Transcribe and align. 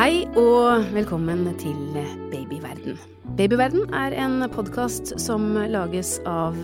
Hei 0.00 0.22
og 0.40 0.86
velkommen 0.94 1.42
til 1.60 1.76
Babyverden. 2.32 2.94
Babyverden 3.36 3.90
er 3.92 4.14
en 4.16 4.46
podkast 4.48 5.10
som 5.20 5.42
lages 5.68 6.14
av 6.24 6.56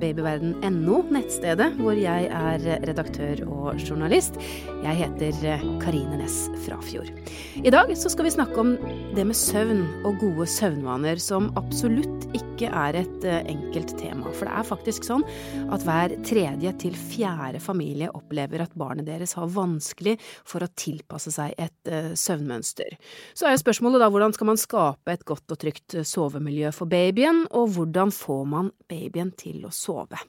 babyverden.no, 0.00 0.96
nettstedet 1.14 1.68
hvor 1.78 1.94
jeg 1.94 2.26
er 2.26 2.66
redaktør 2.82 3.44
og 3.46 3.78
journalist. 3.78 4.34
Jeg 4.82 4.98
heter 4.98 5.62
Karine 5.84 6.18
Næss 6.24 6.48
Frafjord. 6.64 7.14
I 7.62 7.70
dag 7.70 7.94
så 7.94 8.10
skal 8.10 8.26
vi 8.26 8.34
snakke 8.34 8.58
om 8.58 8.74
det 9.14 9.28
med 9.30 9.38
søvn 9.38 9.86
og 10.02 10.18
gode 10.24 10.50
søvnvaner, 10.50 11.22
som 11.22 11.52
absolutt 11.54 12.26
ikke 12.34 12.51
er 12.68 12.98
et 13.00 13.26
enkelt 13.26 13.94
tema. 14.00 14.32
For 14.32 14.48
det 14.48 14.54
er 14.58 14.68
faktisk 14.68 15.06
sånn 15.06 15.24
at 15.72 15.84
hver 15.86 16.16
tredje 16.26 16.74
til 16.82 16.96
fjerde 16.98 17.60
familie 17.62 18.10
opplever 18.14 18.64
at 18.64 18.76
barnet 18.78 19.08
deres 19.08 19.36
har 19.38 19.50
vanskelig 19.52 20.18
for 20.48 20.64
å 20.64 20.70
tilpasse 20.78 21.32
seg 21.34 21.54
et 21.60 21.92
søvnmønster. 22.18 22.98
Så 23.34 23.48
er 23.48 23.56
jo 23.56 23.62
spørsmålet 23.64 24.02
da 24.02 24.10
hvordan 24.12 24.36
skal 24.36 24.52
man 24.52 24.60
skape 24.60 25.14
et 25.14 25.26
godt 25.28 25.54
og 25.54 25.62
trygt 25.62 25.98
sovemiljø 26.08 26.72
for 26.76 26.90
babyen, 26.90 27.46
og 27.50 27.74
hvordan 27.76 28.12
får 28.14 28.46
man 28.52 28.70
babyen 28.90 29.34
til 29.38 29.66
å 29.66 29.74
sove? 29.74 30.20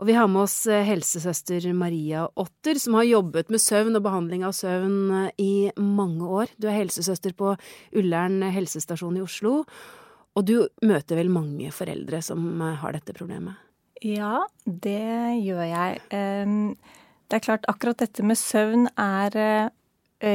Og 0.00 0.08
vi 0.08 0.14
har 0.16 0.26
med 0.26 0.48
oss 0.48 0.64
helsesøster 0.66 1.68
Maria 1.78 2.24
Otter, 2.40 2.74
som 2.80 2.96
har 2.98 3.06
jobbet 3.06 3.52
med 3.52 3.62
søvn 3.62 3.94
og 3.94 4.02
behandling 4.02 4.42
av 4.42 4.54
søvn 4.56 5.28
i 5.38 5.70
mange 5.78 6.26
år. 6.26 6.50
Du 6.58 6.66
er 6.66 6.80
helsesøster 6.80 7.36
på 7.38 7.52
Ullern 8.00 8.40
helsestasjon 8.42 9.20
i 9.20 9.22
Oslo, 9.22 9.60
og 10.36 10.46
du 10.48 10.56
møter 10.86 11.18
vel 11.18 11.30
mange 11.32 11.70
foreldre 11.74 12.22
som 12.24 12.60
har 12.80 12.96
dette 12.96 13.14
problemet? 13.16 13.58
Ja, 14.02 14.42
det 14.64 15.38
gjør 15.44 15.62
jeg. 15.62 16.00
Det 16.10 17.36
er 17.36 17.44
klart, 17.44 17.68
akkurat 17.70 18.00
dette 18.02 18.24
med 18.26 18.40
søvn 18.40 18.88
er 18.98 19.70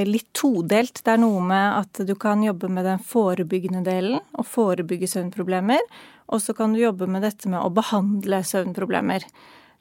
litt 0.08 0.30
todelt. 0.38 1.02
Det 1.04 1.16
er 1.16 1.20
noe 1.20 1.41
med 1.44 1.82
at 1.82 1.99
du 2.08 2.13
kan 2.20 2.46
jobbe 2.46 2.70
med 2.71 2.88
den 2.88 3.04
forebyggende 3.04 3.84
delen 3.84 4.21
og 4.38 4.48
forebygge 4.48 5.10
søvnproblemer. 5.12 5.84
Og 6.32 6.43
så 6.43 6.55
kan 6.55 6.74
du 6.74 6.80
jobbe 6.80 7.08
med 7.12 7.24
dette 7.27 7.52
med 7.52 7.60
å 7.60 7.74
behandle 7.74 8.40
søvnproblemer. 8.46 9.26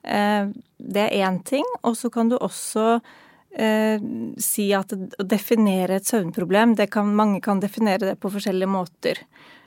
Det 0.03 1.03
er 1.03 1.27
én 1.27 1.41
ting. 1.45 1.67
Og 1.83 1.97
så 1.99 2.11
kan 2.15 2.31
du 2.31 2.37
også 2.39 3.01
eh, 3.59 4.03
si 4.43 4.69
at 4.77 4.95
å 4.95 5.27
definere 5.27 5.99
et 5.99 6.07
søvnproblem 6.07 6.77
det 6.79 6.91
kan, 6.95 7.15
Mange 7.17 7.43
kan 7.43 7.62
definere 7.62 8.12
det 8.12 8.17
på 8.23 8.31
forskjellige 8.35 8.71
måter. 8.71 9.23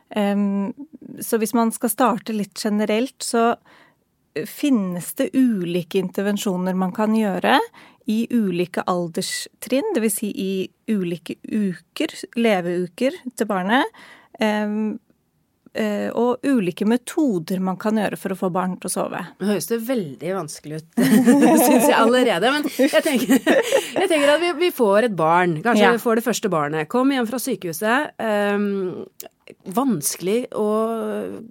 Så 0.10 1.38
hvis 1.38 1.54
man 1.54 1.70
skal 1.76 1.92
starte 1.94 2.34
litt 2.34 2.58
generelt, 2.58 3.22
så 3.22 3.52
finnes 4.50 5.14
det 5.20 5.30
ulike 5.34 6.00
intervensjoner 6.00 6.78
man 6.78 6.94
kan 6.96 7.14
gjøre 7.18 7.60
i 8.10 8.24
ulike 8.34 8.82
alderstrinn, 8.90 9.94
dvs. 9.96 10.16
Si 10.16 10.32
i 10.34 10.54
ulike 10.90 11.36
uker, 11.46 12.16
leveuker 12.42 13.20
til 13.38 13.50
barnet. 13.50 14.02
Og 16.18 16.48
ulike 16.50 16.88
metoder 16.90 17.62
man 17.62 17.78
kan 17.78 18.00
gjøre 18.02 18.18
for 18.18 18.34
å 18.34 18.40
få 18.40 18.50
barn 18.54 18.74
til 18.82 18.90
å 18.90 18.94
sove. 18.96 19.22
Nå 19.38 19.52
høres 19.52 19.70
det 19.70 19.78
veldig 19.86 20.34
vanskelig 20.40 20.82
ut, 20.82 20.88
syns 21.68 21.86
jeg 21.86 21.98
allerede. 22.00 22.54
Men 22.56 22.66
jeg 22.74 23.04
tenker, 23.06 23.36
jeg 23.38 24.10
tenker 24.10 24.34
at 24.34 24.42
vi, 24.42 24.54
vi, 24.66 24.72
får 24.74 25.12
et 25.12 25.18
barn. 25.20 25.60
Kanskje 25.62 25.86
ja. 25.86 25.94
vi 25.94 26.02
får 26.02 26.20
det 26.20 26.26
første 26.26 26.50
barnet. 26.50 26.90
Kom 26.90 27.14
hjem 27.14 27.30
fra 27.30 27.42
sykehuset. 27.44 28.18
Um, 28.18 29.06
vanskelig 29.76 30.38
å 30.58 30.68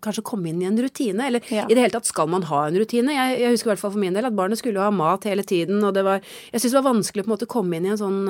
kanskje 0.04 0.24
komme 0.26 0.50
inn 0.50 0.62
i 0.62 0.68
en 0.68 0.78
rutine. 0.80 1.26
Eller 1.26 1.44
ja. 1.52 1.66
i 1.66 1.76
det 1.76 1.84
hele 1.84 1.94
tatt, 1.94 2.08
skal 2.08 2.30
man 2.30 2.46
ha 2.50 2.64
en 2.68 2.78
rutine? 2.80 3.14
Jeg, 3.14 3.38
jeg, 3.42 3.54
husker 3.54 3.70
i 3.70 3.72
hvert 3.74 3.84
fall 3.84 3.94
for 3.94 4.02
min 4.02 4.16
del 4.16 4.28
at 4.28 4.36
barnet 4.38 4.60
skulle 4.60 4.82
ha 4.82 4.90
mat 4.94 5.28
hele 5.28 5.44
tiden, 5.46 5.82
og 5.84 5.94
det 5.96 6.04
var 6.06 6.22
Jeg 6.52 6.62
syns 6.62 6.72
det 6.72 6.80
var 6.80 6.90
vanskelig 6.90 7.24
å 7.24 7.26
på 7.26 7.30
en 7.30 7.36
måte 7.36 7.50
komme 7.50 7.78
inn 7.78 7.88
i 7.88 7.94
en 7.94 8.00
sånn 8.00 8.20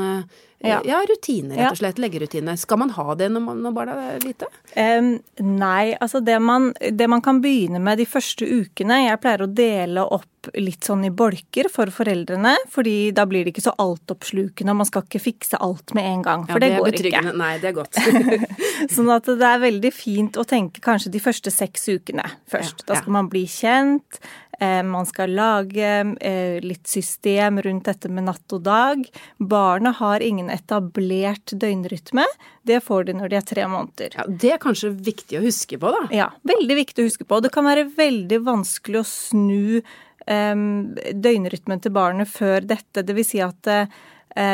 ja, 0.60 0.80
ja 0.84 0.98
rutiner, 1.06 1.56
rett 1.56 1.76
og 1.76 1.78
slett. 1.78 2.00
Leggerutine. 2.02 2.56
Skal 2.58 2.80
man 2.82 2.90
ha 2.96 3.14
det 3.18 3.28
når, 3.30 3.42
man, 3.44 3.60
når 3.62 3.74
barna 3.76 3.98
er 4.10 4.24
lite? 4.24 4.48
Um, 4.74 5.12
nei, 5.38 5.94
altså 5.94 6.20
det 6.24 6.38
man, 6.42 6.72
det 6.78 7.06
man 7.10 7.22
kan 7.22 7.38
begynne 7.44 7.78
med 7.82 8.00
de 8.02 8.06
første 8.08 8.46
ukene 8.46 9.04
Jeg 9.04 9.20
pleier 9.22 9.44
å 9.44 9.50
dele 9.50 10.02
opp 10.02 10.26
litt 10.58 10.86
sånn 10.86 11.04
i 11.06 11.10
bolker 11.14 11.68
for 11.72 11.90
foreldrene, 11.92 12.54
fordi 12.72 13.10
da 13.14 13.26
blir 13.28 13.44
det 13.44 13.52
ikke 13.52 13.66
så 13.68 13.74
altoppslukende, 13.82 14.72
og 14.72 14.80
man 14.80 14.88
skal 14.88 15.04
ikke 15.04 15.22
fikse 15.22 15.60
alt 15.62 15.94
med 15.98 16.08
en 16.08 16.24
gang, 16.24 16.46
for 16.48 16.58
ja, 16.58 16.64
det, 16.64 16.70
det 16.72 16.82
går 16.82 17.10
ikke. 17.12 17.36
Nei, 17.38 17.52
det 17.62 17.70
er 17.70 17.76
godt. 17.76 18.00
sånn 18.94 19.12
at 19.14 19.28
det 19.28 19.48
er 19.50 19.64
veldig 19.66 19.94
fint 19.94 20.38
å 20.38 20.46
tenke 20.48 20.82
kanskje 20.84 21.12
de 21.14 21.22
første 21.22 21.52
seks 21.54 21.88
ukene 21.90 22.26
først. 22.50 22.84
Ja, 22.84 22.92
da 22.92 23.00
skal 23.02 23.18
man 23.18 23.30
bli 23.32 23.44
kjent, 23.50 24.20
man 24.58 25.06
skal 25.06 25.36
lage 25.38 25.90
litt 26.64 26.88
system 26.90 27.60
rundt 27.62 27.86
dette 27.86 28.10
med 28.10 28.26
natt 28.26 28.54
og 28.56 28.64
dag. 28.66 29.04
Barnet 29.38 30.00
har 30.00 30.24
ingen 30.24 30.47
etablert 30.52 31.54
døgnrytme. 31.54 32.24
Det 32.66 32.80
får 32.84 33.08
de 33.08 33.16
når 33.18 33.32
de 33.32 33.38
er 33.38 33.46
tre 33.46 33.68
måneder. 33.70 34.18
Ja, 34.18 34.26
Det 34.28 34.52
er 34.54 34.60
kanskje 34.62 34.92
viktig 34.92 35.38
å 35.40 35.44
huske 35.44 35.78
på, 35.80 35.92
da? 35.94 36.02
Ja, 36.14 36.28
veldig 36.48 36.76
viktig 36.82 37.04
å 37.04 37.08
huske 37.08 37.26
på. 37.28 37.40
Det 37.44 37.52
kan 37.54 37.66
være 37.68 37.88
veldig 37.96 38.42
vanskelig 38.46 39.02
å 39.02 39.08
snu 39.08 39.80
døgnrytmen 40.28 41.80
til 41.80 41.94
barnet 41.94 42.28
før 42.28 42.66
dette. 42.68 43.00
Det 43.00 43.14
vil 43.16 43.24
si 43.24 43.40
at 43.40 43.70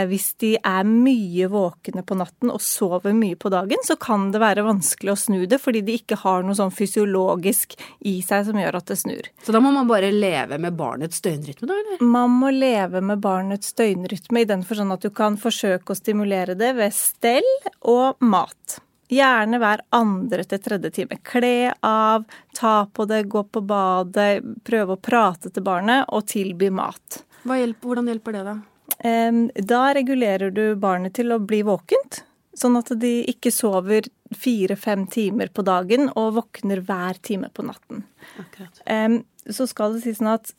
hvis 0.09 0.31
de 0.41 0.55
er 0.57 0.87
mye 0.89 1.49
våkne 1.53 2.05
på 2.07 2.17
natten 2.19 2.53
og 2.53 2.63
sover 2.65 3.13
mye 3.17 3.37
på 3.41 3.51
dagen, 3.53 3.83
så 3.85 3.97
kan 4.01 4.31
det 4.33 4.41
være 4.43 4.65
vanskelig 4.67 5.13
å 5.13 5.19
snu 5.19 5.43
det, 5.51 5.59
fordi 5.63 5.83
de 5.85 5.99
ikke 5.99 6.19
har 6.23 6.45
noe 6.47 6.57
sånn 6.59 6.73
fysiologisk 6.75 7.77
i 8.09 8.17
seg 8.25 8.47
som 8.49 8.61
gjør 8.61 8.79
at 8.81 8.89
det 8.91 8.99
snur. 9.01 9.29
Så 9.45 9.55
da 9.55 9.61
må 9.65 9.75
man 9.75 9.91
bare 9.91 10.13
leve 10.15 10.59
med 10.63 10.79
barnets 10.79 11.21
døgnrytme, 11.25 11.69
da, 11.69 11.77
eller? 11.83 12.01
Man 12.05 12.39
må 12.41 12.53
leve 12.55 13.05
med 13.05 13.21
barnets 13.25 13.75
døgnrytme 13.77 14.45
i 14.45 14.49
den 14.49 14.65
forstand 14.67 14.97
at 14.97 15.05
du 15.05 15.13
kan 15.15 15.39
forsøke 15.41 15.93
å 15.93 15.99
stimulere 15.99 16.57
det 16.59 16.73
ved 16.79 16.97
stell 16.97 17.51
og 17.81 18.21
mat. 18.25 18.81
Gjerne 19.13 19.61
hver 19.61 19.83
andre 19.95 20.45
til 20.49 20.61
tredje 20.65 20.91
time. 20.97 21.19
Kle 21.29 21.75
av, 21.85 22.25
ta 22.57 22.77
på 22.89 23.05
det, 23.11 23.27
gå 23.29 23.45
på 23.53 23.61
badet, 23.61 24.41
prøve 24.65 24.97
å 24.97 25.01
prate 25.01 25.53
til 25.53 25.67
barnet 25.67 26.09
og 26.09 26.25
tilby 26.33 26.73
mat. 26.73 27.21
Hjelper, 27.45 27.85
hvordan 27.85 28.09
hjelper 28.09 28.39
det, 28.39 28.47
da? 28.49 28.55
Da 29.01 29.83
regulerer 29.97 30.51
du 30.55 30.77
barnet 30.81 31.15
til 31.19 31.33
å 31.35 31.41
bli 31.43 31.63
våkent, 31.67 32.23
sånn 32.55 32.77
at 32.79 32.93
de 33.01 33.25
ikke 33.33 33.51
sover 33.51 34.07
fire-fem 34.35 35.07
timer 35.11 35.51
på 35.55 35.65
dagen 35.67 36.09
og 36.15 36.37
våkner 36.39 36.83
hver 36.87 37.19
time 37.23 37.51
på 37.55 37.67
natten. 37.67 38.05
Akkurat. 38.41 39.25
Så 39.51 39.67
skal 39.69 39.97
det 39.97 40.05
sies 40.05 40.21
sånn 40.23 40.33
at 40.37 40.55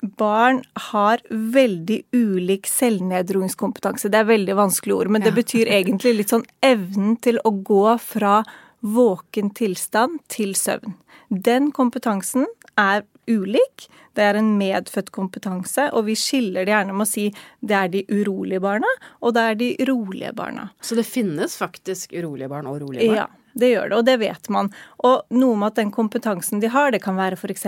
barn 0.00 0.62
har 0.90 1.20
veldig 1.28 2.00
ulik 2.16 2.66
selvnedroingskompetanse. 2.70 4.08
Det 4.08 4.18
er 4.22 4.30
veldig 4.30 4.56
vanskelig 4.56 4.96
ord, 4.96 5.10
men 5.12 5.24
det 5.24 5.34
betyr 5.36 5.68
egentlig 5.68 6.14
litt 6.16 6.32
sånn 6.32 6.46
evnen 6.64 7.18
til 7.20 7.36
å 7.44 7.52
gå 7.52 7.84
fra 8.00 8.40
våken 8.80 9.52
tilstand 9.52 10.22
til 10.32 10.54
søvn. 10.56 10.96
Den 11.28 11.68
kompetansen 11.76 12.48
er 12.80 13.04
ulik. 13.30 13.86
Det 14.18 14.26
er 14.26 14.38
en 14.40 14.52
medfødt 14.58 15.12
kompetanse, 15.14 15.88
og 15.94 16.08
vi 16.08 16.16
skiller 16.18 16.66
det 16.66 16.74
gjerne 16.74 16.96
med 16.96 17.06
å 17.06 17.10
si 17.10 17.28
det 17.60 17.76
er 17.78 17.92
de 17.92 18.04
urolige 18.10 18.62
barna, 18.64 18.90
og 19.22 19.36
det 19.36 19.44
er 19.46 19.60
de 19.60 19.70
rolige 19.88 20.32
barna. 20.36 20.70
Så 20.82 20.98
det 20.98 21.06
finnes 21.08 21.54
faktisk 21.60 22.12
urolige 22.16 22.50
barn 22.50 22.68
og 22.70 22.80
rolige 22.82 23.06
barn? 23.06 23.20
Ja, 23.22 23.54
det 23.54 23.72
gjør 23.72 23.88
det, 23.88 24.00
og 24.00 24.08
det 24.08 24.18
vet 24.22 24.50
man. 24.52 24.72
Og 25.06 25.30
noe 25.34 25.60
med 25.60 25.72
at 25.72 25.80
den 25.82 25.94
kompetansen 25.94 26.62
de 26.62 26.72
har, 26.74 26.90
det 26.90 27.02
kan 27.04 27.18
være 27.18 27.38
f.eks. 27.38 27.66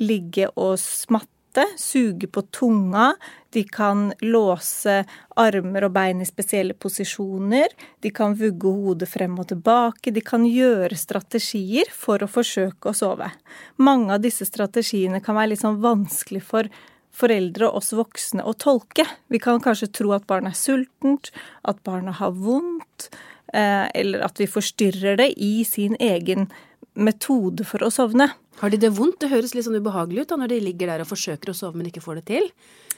ligge 0.00 0.48
og 0.56 0.78
smatte 0.80 1.28
suge 1.76 2.26
på 2.26 2.42
tunga, 2.42 3.14
de 3.52 3.64
kan 3.64 4.12
låse 4.20 5.02
armer 5.36 5.86
og 5.86 5.92
bein 5.92 6.22
i 6.22 6.28
spesielle 6.28 6.74
posisjoner, 6.74 7.74
de 8.00 8.12
kan 8.14 8.36
vugge 8.38 8.72
hodet 8.72 9.10
frem 9.10 9.36
og 9.38 9.50
tilbake, 9.50 10.14
de 10.14 10.22
kan 10.24 10.46
gjøre 10.48 10.96
strategier 10.96 11.90
for 11.92 12.22
å 12.22 12.30
forsøke 12.30 12.90
å 12.90 12.96
sove. 12.96 13.28
Mange 13.76 14.16
av 14.16 14.24
disse 14.24 14.48
strategiene 14.48 15.20
kan 15.20 15.36
være 15.36 15.52
litt 15.52 15.64
sånn 15.64 15.82
vanskelig 15.82 16.42
for 16.46 16.72
foreldre 17.12 17.68
og 17.68 17.82
oss 17.82 17.92
voksne 17.92 18.44
å 18.48 18.54
tolke. 18.56 19.04
Vi 19.28 19.40
kan 19.42 19.60
kanskje 19.60 19.90
tro 19.92 20.14
at 20.16 20.26
barnet 20.30 20.56
er 20.56 20.60
sultent, 20.62 21.28
at 21.68 21.82
barnet 21.84 22.16
har 22.22 22.32
vondt, 22.32 23.10
eller 23.52 24.24
at 24.24 24.40
vi 24.40 24.48
forstyrrer 24.48 25.18
det 25.20 25.32
i 25.36 25.60
sin 25.68 25.98
egen 26.00 26.48
metode 26.94 27.64
for 27.64 27.84
å 27.84 27.90
sovne. 27.92 28.28
Har 28.60 28.70
de 28.70 28.78
det 28.80 28.92
vondt? 28.94 29.18
Det 29.22 29.30
høres 29.32 29.54
litt 29.56 29.64
sånn 29.66 29.78
ubehagelig 29.80 30.24
ut 30.24 30.32
da, 30.32 30.38
når 30.42 30.52
de 30.52 30.60
ligger 30.66 30.92
der 30.92 31.04
og 31.04 31.08
forsøker 31.08 31.52
å 31.52 31.56
sove, 31.56 31.78
men 31.78 31.88
ikke 31.88 32.02
får 32.04 32.20
det 32.20 32.24
til. 32.28 32.48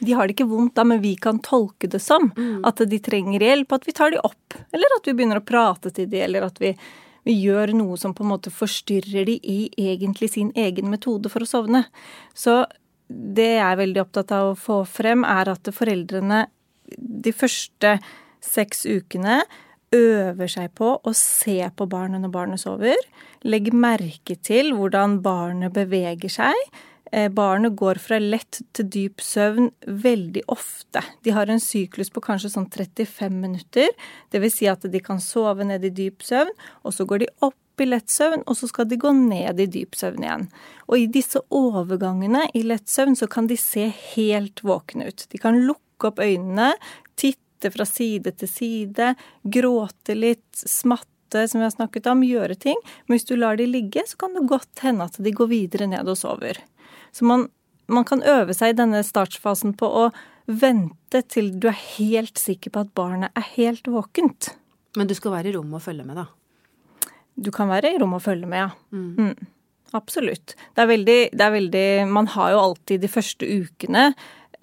De 0.00 0.16
har 0.16 0.26
det 0.26 0.34
ikke 0.34 0.48
vondt 0.50 0.74
da, 0.76 0.84
men 0.88 1.02
vi 1.04 1.14
kan 1.20 1.38
tolke 1.44 1.88
det 1.90 2.02
som 2.02 2.26
mm. 2.34 2.64
at 2.66 2.82
de 2.90 3.00
trenger 3.02 3.44
hjelp, 3.46 3.72
at 3.76 3.86
vi 3.86 3.94
tar 3.96 4.14
de 4.14 4.22
opp. 4.26 4.58
Eller 4.74 4.98
at 4.98 5.06
vi 5.06 5.14
begynner 5.14 5.40
å 5.40 5.46
prate 5.46 5.94
til 5.94 6.08
de, 6.10 6.22
eller 6.26 6.48
at 6.48 6.58
vi, 6.62 6.74
vi 7.28 7.36
gjør 7.38 7.74
noe 7.78 7.98
som 8.00 8.16
på 8.16 8.26
en 8.26 8.32
måte 8.34 8.52
forstyrrer 8.54 9.30
de 9.30 9.38
i 9.38 9.60
egentlig 9.78 10.32
sin 10.34 10.50
egen 10.58 10.90
metode 10.90 11.30
for 11.30 11.46
å 11.46 11.48
sovne. 11.48 11.84
Så 12.34 12.64
det 13.08 13.52
jeg 13.54 13.64
er 13.68 13.78
veldig 13.78 14.02
opptatt 14.02 14.34
av 14.34 14.52
å 14.52 14.58
få 14.58 14.82
frem, 14.88 15.22
er 15.28 15.52
at 15.54 15.70
foreldrene 15.76 16.46
de 16.98 17.32
første 17.32 17.98
seks 18.44 18.84
ukene 18.84 19.42
øver 19.94 20.50
seg 20.50 20.72
på 20.78 20.96
å 20.98 21.12
se 21.16 21.60
på 21.76 21.86
barnet 21.90 22.24
når 22.24 22.34
barnet 22.34 22.62
sover. 22.62 22.98
Legg 23.46 23.70
merke 23.76 24.36
til 24.40 24.74
hvordan 24.76 25.20
barnet 25.24 25.74
beveger 25.76 26.32
seg. 26.32 26.60
Eh, 27.14 27.28
barnet 27.30 27.76
går 27.78 28.00
fra 28.02 28.18
lett 28.18 28.62
til 28.74 28.88
dyp 28.90 29.22
søvn 29.22 29.68
veldig 29.86 30.42
ofte. 30.50 31.02
De 31.22 31.34
har 31.36 31.50
en 31.50 31.62
syklus 31.62 32.10
på 32.10 32.22
kanskje 32.24 32.50
sånn 32.56 32.66
35 32.72 33.36
minutter. 33.38 33.92
Dvs. 34.34 34.56
Si 34.58 34.70
at 34.70 34.86
de 34.90 35.02
kan 35.04 35.22
sove 35.22 35.66
ned 35.68 35.84
i 35.86 35.92
dyp 35.94 36.24
søvn, 36.26 36.50
og 36.82 36.96
så 36.96 37.06
går 37.06 37.22
de 37.22 37.30
opp 37.46 37.82
i 37.82 37.86
lett 37.86 38.10
søvn, 38.10 38.42
og 38.46 38.58
så 38.58 38.68
skal 38.70 38.88
de 38.90 38.98
gå 39.02 39.12
ned 39.14 39.62
i 39.62 39.68
dyp 39.70 39.96
søvn 39.98 40.26
igjen. 40.26 40.48
Og 40.88 40.98
i 40.98 41.08
disse 41.10 41.42
overgangene 41.54 42.48
i 42.54 42.64
lett 42.66 42.90
søvn 42.90 43.18
så 43.18 43.28
kan 43.30 43.50
de 43.50 43.58
se 43.58 43.88
helt 44.14 44.62
våkne 44.66 45.10
ut. 45.10 45.26
De 45.30 45.42
kan 45.42 45.58
lukke 45.68 46.10
opp 46.10 46.22
øynene, 46.22 46.72
titte 47.18 47.43
fra 47.72 47.86
side 47.88 48.34
til 48.40 48.50
side, 48.50 49.14
gråte 49.42 50.16
litt, 50.16 50.46
smatte, 50.58 51.46
som 51.48 51.60
vi 51.60 51.66
har 51.66 51.74
snakket 51.74 52.06
om, 52.10 52.24
gjøre 52.26 52.58
ting. 52.60 52.78
Men 53.06 53.16
hvis 53.16 53.28
du 53.30 53.34
lar 53.38 53.58
de 53.58 53.66
ligge, 53.70 54.04
så 54.06 54.18
kan 54.20 54.36
det 54.36 54.46
godt 54.50 54.84
hende 54.84 55.08
at 55.08 55.18
de 55.18 55.32
går 55.34 55.50
videre 55.50 55.88
ned 55.90 56.10
og 56.10 56.18
sover. 56.20 56.60
Så 57.14 57.26
man, 57.28 57.48
man 57.86 58.06
kan 58.08 58.22
øve 58.22 58.54
seg 58.56 58.74
i 58.74 58.78
denne 58.78 59.02
startfasen 59.06 59.74
på 59.78 59.88
å 59.88 60.06
vente 60.44 61.22
til 61.30 61.54
du 61.56 61.70
er 61.70 61.80
helt 61.96 62.38
sikker 62.40 62.74
på 62.74 62.84
at 62.84 62.94
barnet 62.96 63.32
er 63.38 63.48
helt 63.54 63.88
våkent. 63.88 64.52
Men 64.98 65.08
du 65.10 65.16
skal 65.16 65.34
være 65.34 65.50
i 65.50 65.56
rommet 65.56 65.80
og 65.80 65.86
følge 65.86 66.06
med, 66.06 66.20
da? 66.20 66.28
Du 67.34 67.50
kan 67.54 67.70
være 67.70 67.94
i 67.94 67.98
rommet 67.98 68.20
og 68.20 68.26
følge 68.28 68.48
med, 68.50 68.66
ja. 68.66 68.70
Mm. 68.94 69.10
Mm. 69.18 69.50
Absolutt. 69.94 70.56
Det 70.74 70.82
er, 70.82 70.90
veldig, 70.90 71.18
det 71.30 71.44
er 71.44 71.52
veldig 71.54 71.88
Man 72.10 72.26
har 72.34 72.50
jo 72.50 72.62
alltid 72.64 73.04
de 73.04 73.10
første 73.10 73.46
ukene 73.46 74.08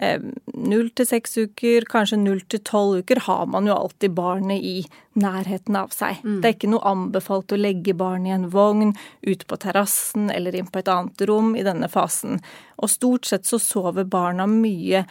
Null 0.02 0.88
til 0.96 1.06
seks 1.06 1.36
uker, 1.38 1.86
kanskje 1.90 2.18
null 2.18 2.40
til 2.50 2.62
tolv 2.66 3.02
uker, 3.02 3.22
har 3.26 3.46
man 3.50 3.68
jo 3.68 3.76
alltid 3.76 4.14
barnet 4.16 4.62
i 4.62 4.82
nærheten 5.18 5.76
av 5.78 5.92
seg. 5.94 6.20
Mm. 6.24 6.40
Det 6.42 6.48
er 6.48 6.56
ikke 6.56 6.72
noe 6.72 6.92
anbefalt 6.92 7.54
å 7.54 7.60
legge 7.60 7.94
barnet 7.98 8.32
i 8.32 8.34
en 8.34 8.48
vogn, 8.52 8.94
ut 9.22 9.44
på 9.46 9.58
terrassen 9.62 10.30
eller 10.34 10.56
inn 10.58 10.70
på 10.70 10.82
et 10.82 10.90
annet 10.90 11.26
rom 11.30 11.52
i 11.54 11.66
denne 11.66 11.90
fasen. 11.92 12.42
Og 12.82 12.90
stort 12.90 13.30
sett 13.30 13.46
så 13.46 13.60
sover 13.62 14.08
barna 14.08 14.48
mye 14.50 15.04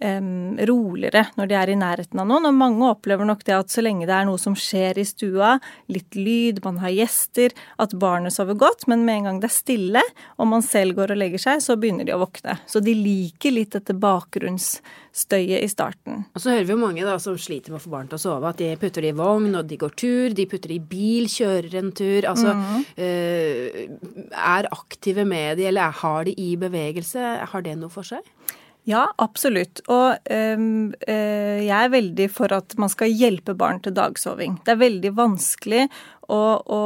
um, 0.00 0.56
roligere 0.68 1.26
når 1.36 1.50
de 1.50 1.56
er 1.58 1.72
i 1.72 1.78
nærheten 1.78 2.20
av 2.22 2.28
noen. 2.28 2.48
Og 2.48 2.56
mange 2.56 2.90
opplever 2.90 3.28
nok 3.28 3.44
det 3.46 3.56
at 3.56 3.72
så 3.72 3.84
lenge 3.84 4.08
det 4.08 4.14
er 4.16 4.28
noe 4.28 4.40
som 4.40 4.56
skjer 4.58 5.00
i 5.00 5.06
stua, 5.08 5.56
litt 5.92 6.16
lyd, 6.18 6.62
man 6.64 6.80
har 6.82 6.94
gjester, 6.94 7.54
at 7.82 7.96
barnet 8.00 8.34
sover 8.36 8.58
godt. 8.58 8.86
Men 8.90 9.06
med 9.06 9.20
en 9.20 9.30
gang 9.30 9.40
det 9.42 9.50
er 9.50 9.56
stille, 9.56 10.04
og 10.36 10.50
man 10.50 10.64
selv 10.66 10.98
går 10.98 11.14
og 11.14 11.20
legger 11.20 11.42
seg, 11.42 11.64
så 11.64 11.78
begynner 11.80 12.08
de 12.08 12.16
å 12.16 12.20
våkne. 12.22 12.58
Så 12.68 12.82
de 12.84 12.94
liker 12.96 13.54
litt 13.54 13.76
dette 13.76 13.96
bakgrunnsstøyet 13.96 15.62
i 15.62 15.70
starten. 15.70 16.26
Og 16.34 16.42
så 16.42 16.54
hører 16.54 16.68
vi 16.68 16.76
jo 16.76 16.80
mange 16.82 17.06
da 17.06 17.16
som 17.22 17.38
sliter 17.40 17.74
med 17.74 17.80
å 17.80 17.86
få 17.86 17.94
barn 17.94 18.10
til 18.10 18.20
å 18.20 18.24
sove, 18.26 18.52
at 18.52 18.60
de 18.60 18.72
putter 18.80 19.04
det 19.04 19.14
i 19.14 19.18
vogn, 19.18 19.54
og 19.58 19.70
de 19.70 19.80
går 19.80 19.96
tur, 19.98 20.36
de 20.36 20.48
putter 20.50 20.72
det 20.72 20.80
i 20.80 20.86
bil, 20.94 21.30
kjører 21.30 21.80
en 21.80 21.92
tur. 21.96 22.28
Altså 22.28 22.54
mm. 22.56 22.86
øh, 23.06 23.80
er 24.36 24.70
aktive 24.72 25.26
med 25.28 25.60
de, 25.60 25.68
eller 25.70 26.00
har 26.02 26.26
de 26.28 26.36
i 26.40 26.54
bevegelse. 26.60 27.34
Har 27.52 27.64
det 27.64 27.76
noe 27.80 27.92
for 27.92 28.06
seg? 28.06 28.24
Ja, 28.86 29.08
absolutt. 29.18 29.80
Og 29.90 30.14
øh, 30.30 30.92
jeg 31.66 31.74
er 31.74 31.90
veldig 31.90 32.28
for 32.30 32.54
at 32.54 32.76
man 32.78 32.90
skal 32.92 33.10
hjelpe 33.10 33.56
barn 33.58 33.80
til 33.82 33.96
dagsoving. 33.96 34.60
Det 34.62 34.76
er 34.76 34.84
veldig 34.84 35.12
vanskelig 35.16 35.88
å, 36.30 36.42
å 36.62 36.82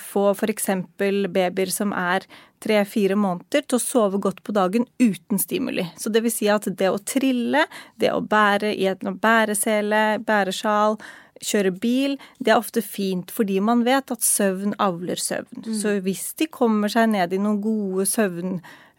få 0.00 0.30
f.eks. 0.32 0.70
babyer 0.96 1.72
som 1.74 1.92
er 1.92 2.24
tre-fire 2.60 3.16
måneder 3.20 3.66
til 3.68 3.76
å 3.76 3.84
sove 3.84 4.20
godt 4.20 4.40
på 4.44 4.56
dagen 4.56 4.88
uten 5.00 5.40
stimuli. 5.40 5.86
Så 6.00 6.12
det 6.12 6.24
vil 6.24 6.32
si 6.32 6.48
at 6.52 6.68
det 6.72 6.88
å 6.88 7.00
trille, 7.04 7.66
det 8.00 8.12
å 8.16 8.24
bære 8.24 8.72
i 8.72 8.88
en 8.88 9.16
bæresele, 9.20 10.20
bæresjal, 10.24 10.96
kjøre 11.40 11.72
bil, 11.80 12.18
det 12.40 12.52
er 12.52 12.60
ofte 12.60 12.80
fint 12.84 13.32
fordi 13.32 13.60
man 13.64 13.84
vet 13.84 14.12
at 14.12 14.24
søvn 14.24 14.72
avler 14.80 15.20
søvn. 15.20 15.64
Mm. 15.68 15.74
Så 15.76 15.98
hvis 16.04 16.30
de 16.40 16.48
kommer 16.52 16.92
seg 16.92 17.12
ned 17.12 17.36
i 17.36 17.40
noen 17.40 17.60
gode 17.64 18.08
søvn 18.08 18.60
Eh, 18.60 18.89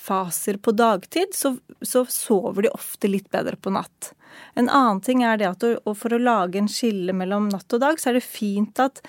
faser 0.00 0.56
på 0.56 0.72
dagtid, 0.72 1.34
så, 1.36 1.56
så, 1.80 2.04
sover 2.08 2.62
de 2.62 2.70
ofte 2.72 3.10
litt 3.10 3.28
bedre 3.30 3.56
på 3.60 3.70
natt. 3.70 4.12
En 4.54 4.68
annen 4.68 5.02
ting 5.04 5.22
er 5.22 5.36
det 5.38 5.50
at 5.50 5.66
for 5.98 6.14
å 6.14 6.20
lage 6.20 6.58
en 6.58 6.70
skille 6.70 7.12
mellom 7.12 7.50
natt 7.52 7.72
og 7.72 7.82
dag, 7.82 8.00
så 8.00 8.10
er 8.10 8.18
det 8.18 8.24
fint 8.24 8.80
at 8.80 9.02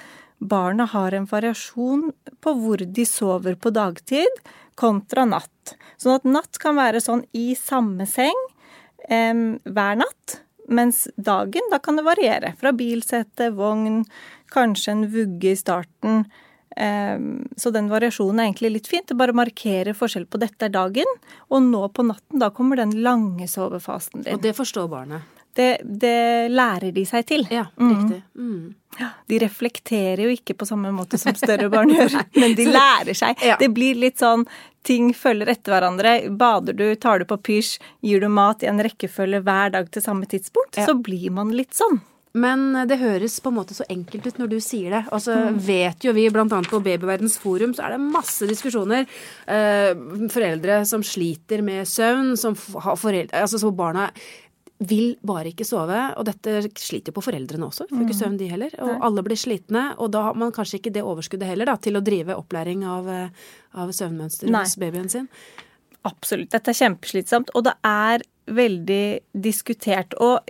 barna 0.44 0.86
har 0.92 1.16
en 1.16 1.26
variasjon 1.30 2.10
på 2.44 2.54
hvor 2.60 2.84
de 2.84 3.06
sover 3.08 3.56
på 3.56 3.72
dagtid 3.74 4.44
kontra 4.76 5.26
natt. 5.26 5.76
Sånn 5.98 6.18
at 6.18 6.28
natt 6.28 6.60
kan 6.62 6.78
være 6.78 7.02
sånn 7.04 7.24
i 7.32 7.54
samme 7.56 8.08
seng 8.10 8.40
eh, 9.08 9.34
hver 9.64 10.02
natt. 10.04 10.40
Mens 10.74 11.10
dagen, 11.20 11.66
da 11.72 11.80
kan 11.84 11.98
det 12.00 12.06
variere. 12.08 12.54
Fra 12.60 12.72
bilsete, 12.72 13.50
vogn, 13.52 14.06
kanskje 14.54 14.94
en 14.94 15.08
vugge 15.12 15.52
i 15.52 15.60
starten. 15.60 16.24
Ehm, 16.76 17.48
så 17.58 17.72
den 17.72 17.90
variasjonen 17.92 18.40
er 18.40 18.50
egentlig 18.50 18.74
litt 18.78 18.90
fint. 18.90 19.08
Det 19.08 19.18
bare 19.18 19.36
markerer 19.36 19.98
forskjell 19.98 20.26
på 20.26 20.42
dette 20.42 20.68
er 20.68 20.74
dagen, 20.74 21.18
og 21.50 21.64
nå 21.68 21.86
på 21.94 22.06
natten, 22.08 22.42
da 22.42 22.50
kommer 22.56 22.80
den 22.82 22.96
lange 23.06 23.48
sovefasen 23.48 24.24
din. 24.24 24.34
Og 24.36 24.44
det 24.44 24.56
forstår 24.58 24.90
barnet? 24.92 25.30
Det, 25.54 25.84
det 25.86 26.50
lærer 26.50 26.90
de 26.96 27.04
seg 27.06 27.28
til. 27.30 27.44
Ja, 27.54 27.68
mm. 27.78 27.90
riktig. 27.92 28.22
Mm. 28.36 28.74
Ja, 28.98 29.10
de 29.30 29.40
reflekterer 29.42 30.24
jo 30.26 30.32
ikke 30.34 30.56
på 30.58 30.66
samme 30.66 30.90
måte 30.94 31.18
som 31.22 31.36
større 31.38 31.70
barn 31.74 31.94
gjør, 31.98 32.16
men 32.42 32.56
de 32.58 32.66
lærer 32.70 33.18
seg. 33.18 33.42
Ja. 33.46 33.58
Det 33.62 33.70
blir 33.74 34.00
litt 34.02 34.22
sånn 34.22 34.48
ting 34.84 35.14
følger 35.16 35.54
etter 35.54 35.76
hverandre. 35.76 36.16
Bader 36.34 36.76
du, 36.78 36.88
tar 37.00 37.22
du 37.22 37.28
på 37.30 37.38
pysj, 37.38 37.78
gir 38.04 38.24
du 38.24 38.30
mat 38.34 38.66
i 38.66 38.70
en 38.72 38.82
rekkefølge 38.84 39.44
hver 39.46 39.76
dag 39.78 39.94
til 39.94 40.04
samme 40.06 40.28
tidspunkt, 40.30 40.82
ja. 40.82 40.88
så 40.90 40.98
blir 40.98 41.30
man 41.38 41.54
litt 41.56 41.78
sånn. 41.78 42.02
Men 42.34 42.72
det 42.90 42.98
høres 42.98 43.36
på 43.44 43.52
en 43.52 43.58
måte 43.60 43.76
så 43.78 43.86
enkelt 43.94 44.26
ut 44.26 44.40
når 44.42 44.54
du 44.56 44.58
sier 44.64 44.96
det. 44.96 45.02
Og 45.14 45.22
så 45.22 45.36
mm. 45.38 45.58
vet 45.68 46.06
jo 46.08 46.16
vi, 46.18 46.26
bl.a. 46.34 46.46
på 46.48 46.80
Babyverdens 46.82 47.38
forum, 47.42 47.76
så 47.78 47.86
er 47.86 47.94
det 47.94 48.06
masse 48.06 48.48
diskusjoner. 48.50 49.06
Eh, 49.46 49.92
foreldre 50.34 50.80
som 50.90 51.06
sliter 51.06 51.62
med 51.66 51.86
søvn, 51.90 52.34
som 52.40 52.58
har 52.58 52.98
foreldre 52.98 53.44
Altså 53.44 53.62
så 53.62 53.70
barna 53.76 54.08
vil 54.84 55.14
bare 55.24 55.52
ikke 55.54 55.68
sove, 55.68 56.00
og 56.18 56.26
dette 56.28 56.66
sliter 56.82 57.12
jo 57.12 57.18
på 57.20 57.26
foreldrene 57.28 57.68
også. 57.70 57.86
Får 57.92 58.02
ikke 58.02 58.16
mm. 58.16 58.20
søvn 58.20 58.40
de 58.42 58.50
heller. 58.50 58.74
Og 58.84 59.06
alle 59.08 59.24
blir 59.26 59.40
slitne, 59.40 59.86
og 60.02 60.12
da 60.16 60.26
har 60.28 60.40
man 60.40 60.52
kanskje 60.56 60.82
ikke 60.82 60.94
det 60.96 61.06
overskuddet 61.06 61.48
heller 61.48 61.70
da, 61.70 61.78
til 61.80 62.00
å 62.00 62.04
drive 62.04 62.36
opplæring 62.36 62.84
av, 62.90 63.10
eh, 63.14 63.46
av 63.80 63.94
søvnmønster 63.94 64.50
hos 64.52 64.76
babyen 64.82 65.12
sin. 65.14 65.30
Absolutt. 66.04 66.52
Dette 66.52 66.74
er 66.74 66.82
kjempeslitsomt, 66.82 67.54
og 67.56 67.70
det 67.70 67.78
er 67.88 68.26
veldig 68.52 69.06
diskutert. 69.46 70.18
Og 70.20 70.42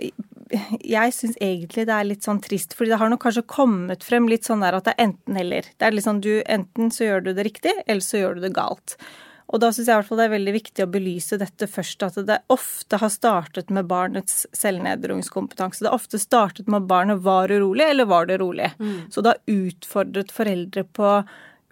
jeg 0.80 1.14
syns 1.16 1.36
egentlig 1.42 1.86
det 1.88 1.96
er 1.96 2.08
litt 2.08 2.26
sånn 2.26 2.40
trist, 2.44 2.74
fordi 2.76 2.92
det 2.94 3.00
har 3.00 3.10
nok 3.12 3.22
kanskje 3.24 3.46
kommet 3.50 4.06
frem 4.06 4.28
litt 4.30 4.46
sånn 4.48 4.64
der 4.64 4.78
at 4.78 4.88
det 4.88 4.94
er 4.94 5.06
enten-eller. 5.08 5.68
Det 5.74 5.86
er 5.86 5.94
litt 5.94 6.06
sånn 6.06 6.22
du 6.24 6.32
enten 6.42 6.92
så 6.94 7.08
gjør 7.08 7.26
du 7.26 7.30
det 7.36 7.46
riktig, 7.46 7.74
eller 7.86 8.04
så 8.04 8.20
gjør 8.20 8.38
du 8.38 8.44
det 8.46 8.54
galt. 8.56 8.96
Og 9.52 9.60
da 9.60 9.68
syns 9.74 9.88
jeg 9.88 9.92
i 9.92 9.98
hvert 10.00 10.08
fall 10.08 10.20
det 10.22 10.26
er 10.26 10.34
veldig 10.34 10.54
viktig 10.54 10.84
å 10.84 10.90
belyse 10.90 11.38
dette 11.40 11.68
først, 11.68 12.04
at 12.06 12.16
det 12.26 12.38
ofte 12.52 12.98
har 13.00 13.12
startet 13.12 13.72
med 13.74 13.88
barnets 13.90 14.44
selvnedringskompetanse. 14.56 15.84
Det 15.84 15.90
har 15.92 15.98
ofte 16.00 16.20
startet 16.22 16.70
med 16.70 16.82
at 16.82 16.88
barnet 16.90 17.20
var 17.26 17.52
urolig, 17.52 17.84
eller 17.90 18.08
var 18.10 18.30
det 18.30 18.40
rolig. 18.40 18.70
Mm. 18.80 19.10
Så 19.12 19.22
det 19.22 19.34
har 19.34 19.58
utfordret 19.58 20.32
foreldre 20.34 20.86
på 20.96 21.12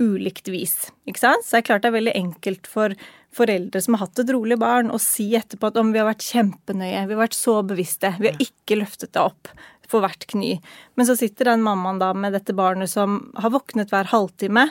ulikt 0.03 0.51
vis. 0.53 0.77
Ikke 1.09 1.25
sant? 1.25 1.47
Så 1.47 1.57
det 1.57 1.63
er 1.63 1.69
klart 1.71 1.85
det 1.85 1.93
er 1.93 1.99
veldig 1.99 2.17
enkelt 2.19 2.69
for 2.71 2.95
foreldre 3.37 3.81
som 3.83 3.97
har 3.97 4.07
hatt 4.07 4.23
et 4.23 4.33
rolig 4.35 4.59
barn, 4.61 4.91
og 4.93 5.03
si 5.03 5.31
etterpå 5.39 5.71
at 5.71 5.79
om 5.81 5.93
vi 5.95 6.01
har 6.01 6.09
vært 6.09 6.27
kjempenøye, 6.27 7.05
vi 7.09 7.17
har 7.17 7.23
vært 7.25 7.39
så 7.39 7.59
bevisste, 7.67 8.15
vi 8.21 8.31
har 8.31 8.43
ikke 8.43 8.81
løftet 8.83 9.15
det 9.15 9.23
opp 9.23 9.53
for 9.89 10.05
hvert 10.05 10.27
kny. 10.31 10.57
Men 10.97 11.09
så 11.09 11.17
sitter 11.19 11.53
den 11.53 11.65
mammaen 11.65 12.01
da 12.01 12.13
med 12.17 12.37
dette 12.37 12.57
barnet 12.57 12.93
som 12.93 13.21
har 13.41 13.53
våknet 13.53 13.93
hver 13.93 14.11
halvtime 14.13 14.69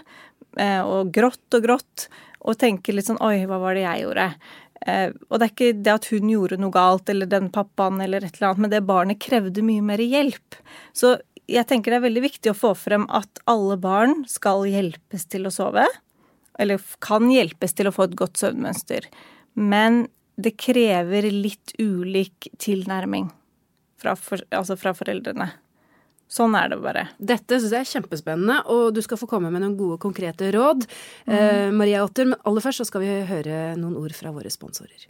eh, 0.58 0.82
og 0.82 1.13
grått 1.13 1.58
og 1.58 1.65
grått, 1.65 2.10
og 2.41 2.58
tenker 2.58 2.96
litt 2.98 3.06
sånn 3.10 3.22
oi, 3.22 3.44
hva 3.46 3.60
var 3.62 3.77
det 3.77 3.86
jeg 3.86 4.06
gjorde? 4.06 4.27
Eh, 4.82 5.10
og 5.30 5.38
det 5.38 5.46
er 5.46 5.51
ikke 5.53 5.74
det 5.86 5.94
at 5.94 6.08
hun 6.10 6.32
gjorde 6.32 6.58
noe 6.62 6.74
galt, 6.74 7.10
eller 7.13 7.30
den 7.30 7.51
pappaen, 7.53 8.01
eller 8.01 8.25
et 8.25 8.38
eller 8.38 8.51
annet, 8.51 8.63
men 8.65 8.74
det 8.74 8.86
barnet 8.88 9.22
krevde 9.22 9.65
mye 9.65 9.84
mer 9.86 10.01
hjelp. 10.01 10.58
Så 10.98 11.18
jeg 11.51 11.68
tenker 11.70 11.94
det 11.94 12.01
er 12.01 12.08
veldig 12.08 12.24
viktig 12.25 12.53
å 12.53 12.58
få 12.58 12.74
frem 12.77 13.06
at 13.13 13.44
alle 13.50 13.77
barn 13.82 14.24
skal 14.30 14.65
hjelpes 14.70 15.27
til 15.30 15.50
å 15.50 15.53
sove. 15.53 15.86
Eller 16.60 16.81
kan 17.03 17.29
hjelpes 17.31 17.75
til 17.77 17.89
å 17.89 17.93
få 17.96 18.10
et 18.10 18.17
godt 18.20 18.41
søvnmønster. 18.41 19.08
Men 19.55 20.05
det 20.41 20.55
krever 20.60 21.27
litt 21.31 21.75
ulik 21.79 22.50
tilnærming 22.62 23.29
fra, 24.01 24.15
for, 24.17 24.41
altså 24.55 24.77
fra 24.79 24.96
foreldrene. 24.98 25.51
Sånn 26.31 26.55
er 26.55 26.70
det 26.72 26.77
bare. 26.79 27.05
Dette 27.20 27.60
syns 27.60 27.74
jeg 27.75 27.84
er 27.84 27.89
kjempespennende, 27.89 28.62
og 28.72 28.93
du 28.96 29.01
skal 29.03 29.20
få 29.20 29.27
komme 29.27 29.51
med 29.51 29.65
noen 29.65 29.75
gode, 29.79 30.00
konkrete 30.00 30.48
råd. 30.55 30.86
Mm. 31.27 31.34
Eh, 31.36 31.67
Maria 31.75 32.05
Otter, 32.05 32.29
men 32.31 32.39
aller 32.48 32.63
først 32.63 32.84
så 32.84 32.88
skal 32.88 33.03
vi 33.03 33.17
høre 33.27 33.63
noen 33.79 33.98
ord 34.00 34.15
fra 34.15 34.31
våre 34.31 34.51
sponsorer. 34.53 35.10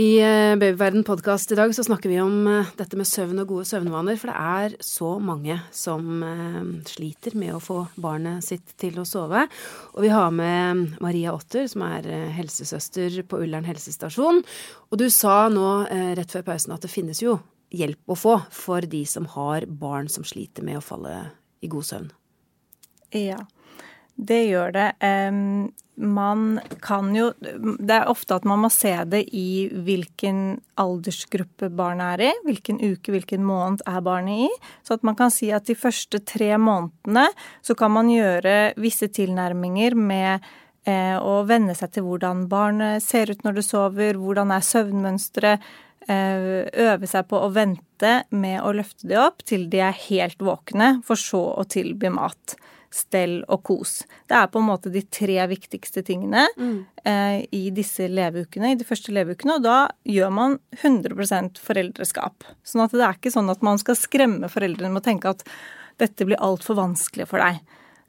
I 0.00 0.20
eh, 0.22 0.56
Babyverden 0.56 1.04
podkast 1.04 1.52
i 1.52 1.56
dag 1.58 1.74
så 1.74 1.82
snakker 1.84 2.08
vi 2.08 2.20
om 2.22 2.46
eh, 2.48 2.68
dette 2.78 2.96
med 2.96 3.08
søvn 3.08 3.42
og 3.42 3.50
gode 3.50 3.66
søvnvaner. 3.68 4.16
For 4.16 4.30
det 4.30 4.36
er 4.38 4.76
så 4.86 5.10
mange 5.20 5.58
som 5.76 6.22
eh, 6.24 6.70
sliter 6.88 7.36
med 7.36 7.56
å 7.56 7.60
få 7.60 7.82
barnet 8.00 8.46
sitt 8.46 8.72
til 8.80 8.96
å 9.02 9.04
sove. 9.08 9.42
Og 9.92 10.06
vi 10.06 10.12
har 10.14 10.30
med 10.32 10.96
Maria 11.04 11.34
Otter, 11.34 11.66
som 11.68 11.84
er 11.84 12.08
helsesøster 12.32 13.20
på 13.28 13.42
Ullern 13.44 13.68
helsestasjon. 13.68 14.40
Og 14.88 15.02
du 15.02 15.08
sa 15.12 15.42
nå 15.52 15.68
rett 16.16 16.32
før 16.32 16.46
pausen 16.48 16.72
at 16.76 16.86
det 16.86 16.92
finnes 16.92 17.20
jo 17.20 17.36
hjelp 17.74 18.14
å 18.14 18.16
få 18.18 18.38
for 18.54 18.86
de 18.86 19.02
som 19.06 19.28
har 19.34 19.68
barn 19.68 20.08
som 20.08 20.24
sliter 20.24 20.64
med 20.64 20.80
å 20.80 20.84
falle 20.86 21.16
i 21.60 21.68
god 21.68 21.90
søvn. 21.90 22.12
Ja. 23.20 23.42
Det 24.20 24.40
gjør 24.50 24.74
det. 24.74 24.88
Man 26.00 26.60
kan 26.80 27.10
jo 27.12 27.30
Det 27.40 27.92
er 27.92 28.08
ofte 28.08 28.36
at 28.38 28.46
man 28.48 28.62
må 28.62 28.70
se 28.72 28.92
det 29.08 29.22
i 29.36 29.68
hvilken 29.68 30.60
aldersgruppe 30.80 31.68
barnet 31.76 32.14
er 32.14 32.30
i. 32.30 32.30
Hvilken 32.46 32.80
uke, 32.80 33.12
hvilken 33.12 33.44
måned 33.44 33.84
er 33.88 34.00
barnet 34.04 34.46
i. 34.46 34.48
Så 34.86 34.96
at 34.96 35.04
man 35.04 35.18
kan 35.18 35.32
si 35.34 35.50
at 35.52 35.68
de 35.68 35.76
første 35.76 36.22
tre 36.24 36.54
månedene 36.56 37.28
så 37.64 37.76
kan 37.76 37.92
man 37.92 38.08
gjøre 38.12 38.72
visse 38.80 39.10
tilnærminger 39.12 39.96
med 39.96 40.48
eh, 40.88 41.16
å 41.20 41.42
venne 41.48 41.76
seg 41.76 41.92
til 41.96 42.08
hvordan 42.08 42.46
barnet 42.48 43.04
ser 43.04 43.32
ut 43.32 43.44
når 43.44 43.60
det 43.60 43.68
sover, 43.68 44.20
hvordan 44.20 44.56
er 44.56 44.64
søvnmønsteret. 44.64 45.70
Eh, 46.08 46.64
øve 46.80 47.06
seg 47.06 47.28
på 47.28 47.38
å 47.44 47.52
vente 47.52 48.22
med 48.32 48.62
å 48.64 48.72
løfte 48.72 49.04
de 49.10 49.20
opp 49.20 49.44
til 49.44 49.68
de 49.70 49.82
er 49.84 50.04
helt 50.08 50.40
våkne, 50.40 50.94
for 51.04 51.20
så 51.20 51.42
å 51.60 51.66
tilby 51.68 52.08
mat 52.14 52.56
stell 52.94 53.40
og 53.46 53.62
kos. 53.66 54.00
Det 54.28 54.36
er 54.36 54.48
på 54.50 54.60
en 54.60 54.68
måte 54.68 54.92
de 54.92 55.02
tre 55.06 55.38
viktigste 55.50 56.02
tingene 56.06 56.46
mm. 56.58 56.78
eh, 57.06 57.36
i 57.54 57.62
disse 57.74 58.08
leveukene, 58.10 58.72
i 58.72 58.78
de 58.78 58.86
første 58.86 59.14
leveukene, 59.14 59.58
og 59.58 59.66
da 59.66 59.78
gjør 60.08 60.32
man 60.34 60.58
100% 60.80 61.60
foreldreskap. 61.62 62.46
Sånn 62.66 62.84
at 62.86 62.96
det 62.96 63.04
er 63.06 63.18
ikke 63.18 63.34
sånn 63.34 63.52
at 63.52 63.62
man 63.66 63.80
skal 63.82 63.98
skremme 63.98 64.50
foreldrene 64.50 64.92
med 64.94 65.04
å 65.04 65.08
tenke 65.10 65.36
at 65.36 65.46
dette 66.00 66.26
blir 66.26 66.40
altfor 66.42 66.78
vanskelig 66.80 67.28
for 67.30 67.42
deg. 67.42 67.60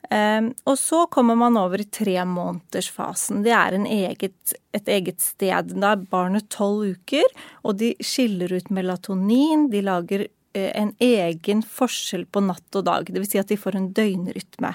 Eh, 0.09 0.49
og 0.65 0.77
så 0.79 1.05
kommer 1.13 1.37
man 1.39 1.59
over 1.61 1.83
i 1.83 1.87
tremånedersfasen. 1.87 3.45
Det 3.45 3.53
er 3.55 3.77
eget, 3.85 4.55
et 4.73 4.89
eget 4.91 5.21
sted. 5.21 5.75
Da 5.77 5.93
er 5.93 6.05
barnet 6.11 6.49
tolv 6.51 6.97
uker, 6.97 7.27
og 7.63 7.77
de 7.83 7.93
skiller 8.03 8.51
ut 8.57 8.73
melatonin, 8.73 9.69
de 9.71 9.85
lager 9.85 10.27
en 10.53 10.93
egen 10.99 11.61
forskjell 11.63 12.25
på 12.27 12.43
natt 12.43 12.77
og 12.79 12.85
dag. 12.87 13.07
Dvs. 13.07 13.31
Si 13.31 13.39
at 13.41 13.51
de 13.51 13.59
får 13.59 13.77
en 13.77 13.91
døgnrytme. 13.95 14.73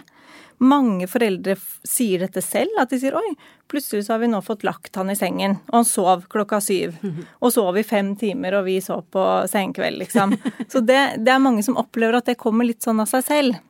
Mange 0.64 1.04
foreldre 1.10 1.52
sier 1.84 2.22
dette 2.24 2.40
selv, 2.40 2.72
at 2.80 2.92
de 2.92 2.98
sier 3.00 3.16
oi, 3.18 3.34
plutselig 3.68 4.06
så 4.06 4.14
har 4.14 4.22
vi 4.22 4.30
nå 4.32 4.40
fått 4.44 4.64
lagt 4.64 4.96
han 4.96 5.12
i 5.12 5.16
sengen, 5.18 5.58
og 5.68 5.82
han 5.82 5.88
sov 5.88 6.24
klokka 6.32 6.62
syv. 6.64 6.96
Og 7.44 7.52
sov 7.52 7.76
i 7.76 7.84
fem 7.84 8.14
timer, 8.16 8.56
og 8.56 8.64
vi 8.70 8.78
så 8.80 9.02
på 9.02 9.22
senkveld, 9.52 10.00
liksom. 10.00 10.36
Så 10.72 10.80
det, 10.80 11.00
det 11.20 11.34
er 11.34 11.42
mange 11.42 11.64
som 11.66 11.76
opplever 11.76 12.16
at 12.16 12.30
det 12.30 12.40
kommer 12.40 12.64
litt 12.68 12.84
sånn 12.86 13.02
av 13.04 13.10
seg 13.10 13.26
selv. 13.26 13.60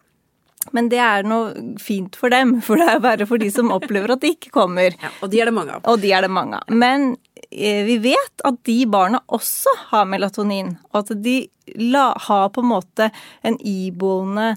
Men 0.74 0.88
det 0.90 0.98
er 0.98 1.26
noe 1.26 1.74
fint 1.78 2.16
for 2.18 2.30
dem, 2.30 2.56
for 2.64 2.78
det 2.78 2.86
er 2.90 3.02
bare 3.02 3.26
for 3.28 3.42
de 3.42 3.50
som 3.54 3.70
opplever 3.74 4.14
at 4.14 4.22
det 4.22 4.36
ikke 4.36 4.54
kommer. 4.54 4.94
Ja, 5.02 5.10
og 5.22 5.30
de 5.30 5.42
er 5.42 5.50
det 5.50 5.54
mange 5.58 5.76
av. 5.76 5.84
Og 5.90 6.00
de 6.02 6.10
er 6.14 6.26
det 6.26 6.32
mange 6.34 6.58
av. 6.62 6.70
Men 6.74 7.14
Eh, 7.35 7.35
vi 7.50 7.98
vet 8.02 8.42
at 8.44 8.62
de 8.66 8.78
barna 8.90 9.20
også 9.32 9.72
har 9.90 10.08
melatonin, 10.10 10.74
og 10.92 11.04
at 11.04 11.12
de 11.22 11.36
la, 11.78 12.08
har 12.28 12.48
på 12.54 12.64
en 12.64 12.72
måte 12.72 13.10
en 13.46 13.58
iboende 13.60 14.54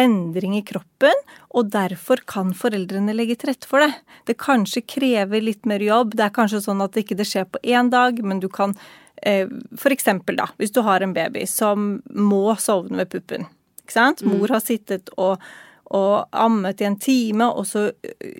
endring 0.00 0.56
i 0.56 0.64
kroppen, 0.64 1.16
og 1.52 1.68
derfor 1.74 2.22
kan 2.28 2.54
foreldrene 2.56 3.12
legge 3.16 3.36
til 3.40 3.52
rette 3.52 3.68
for 3.68 3.84
det. 3.84 3.92
Det 4.28 4.38
kanskje 4.40 4.86
krever 4.88 5.44
litt 5.44 5.68
mer 5.68 5.82
jobb, 5.84 6.16
det 6.16 6.28
er 6.28 6.36
kanskje 6.36 6.62
sånn 6.64 6.80
at 6.84 6.94
det 6.94 7.04
ikke 7.04 7.26
skjer 7.26 7.48
på 7.50 7.60
én 7.66 7.92
dag, 7.92 8.22
men 8.24 8.40
du 8.40 8.48
kan 8.48 8.76
F.eks. 9.20 9.76
for 9.76 9.92
eksempel 9.92 10.38
da, 10.38 10.46
hvis 10.56 10.72
du 10.72 10.80
har 10.86 11.02
en 11.04 11.12
baby 11.12 11.42
som 11.44 11.98
må 12.08 12.54
sovne 12.56 13.02
ved 13.02 13.10
puppen. 13.12 13.42
Ikke 13.82 13.92
sant? 13.92 14.22
Mm. 14.24 14.32
Mor 14.32 14.54
har 14.54 14.62
sittet 14.64 15.10
og 15.20 15.42
og 15.90 16.30
ammet 16.30 16.80
i 16.82 16.86
en 16.86 16.98
time, 17.02 17.48
og 17.50 17.66
så 17.66 17.88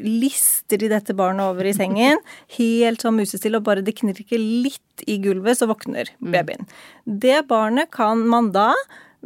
lister 0.04 0.78
de 0.78 0.90
dette 0.92 1.16
barnet 1.19 1.50
over 1.50 1.66
i 1.66 1.75
sengen, 1.75 2.23
helt 2.59 3.02
sånn 3.02 3.19
musestille, 3.19 3.59
og 3.59 3.66
bare 3.66 3.85
det 3.87 3.97
knirker 3.99 4.38
litt 4.38 5.04
i 5.11 5.19
gulvet, 5.23 5.59
så 5.59 5.69
våkner 5.71 6.12
mm. 6.19 6.30
babyen. 6.35 6.71
Det 7.04 7.42
barnet 7.50 7.90
kan 7.95 8.23
man 8.28 8.52
da, 8.54 8.73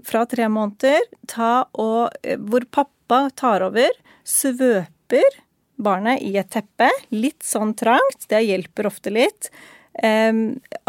fra 0.04 0.24
tre 0.26 0.48
måneder, 0.50 1.04
ta 1.30 1.68
og 1.78 2.16
Hvor 2.48 2.64
pappa 2.74 3.28
tar 3.38 3.62
over, 3.62 3.92
svøper 4.26 5.38
barnet 5.76 6.22
i 6.22 6.34
et 6.40 6.50
teppe, 6.50 6.88
litt 7.14 7.44
sånn 7.46 7.74
trangt, 7.78 8.26
det 8.30 8.42
hjelper 8.46 8.90
ofte 8.90 9.12
litt. 9.14 9.50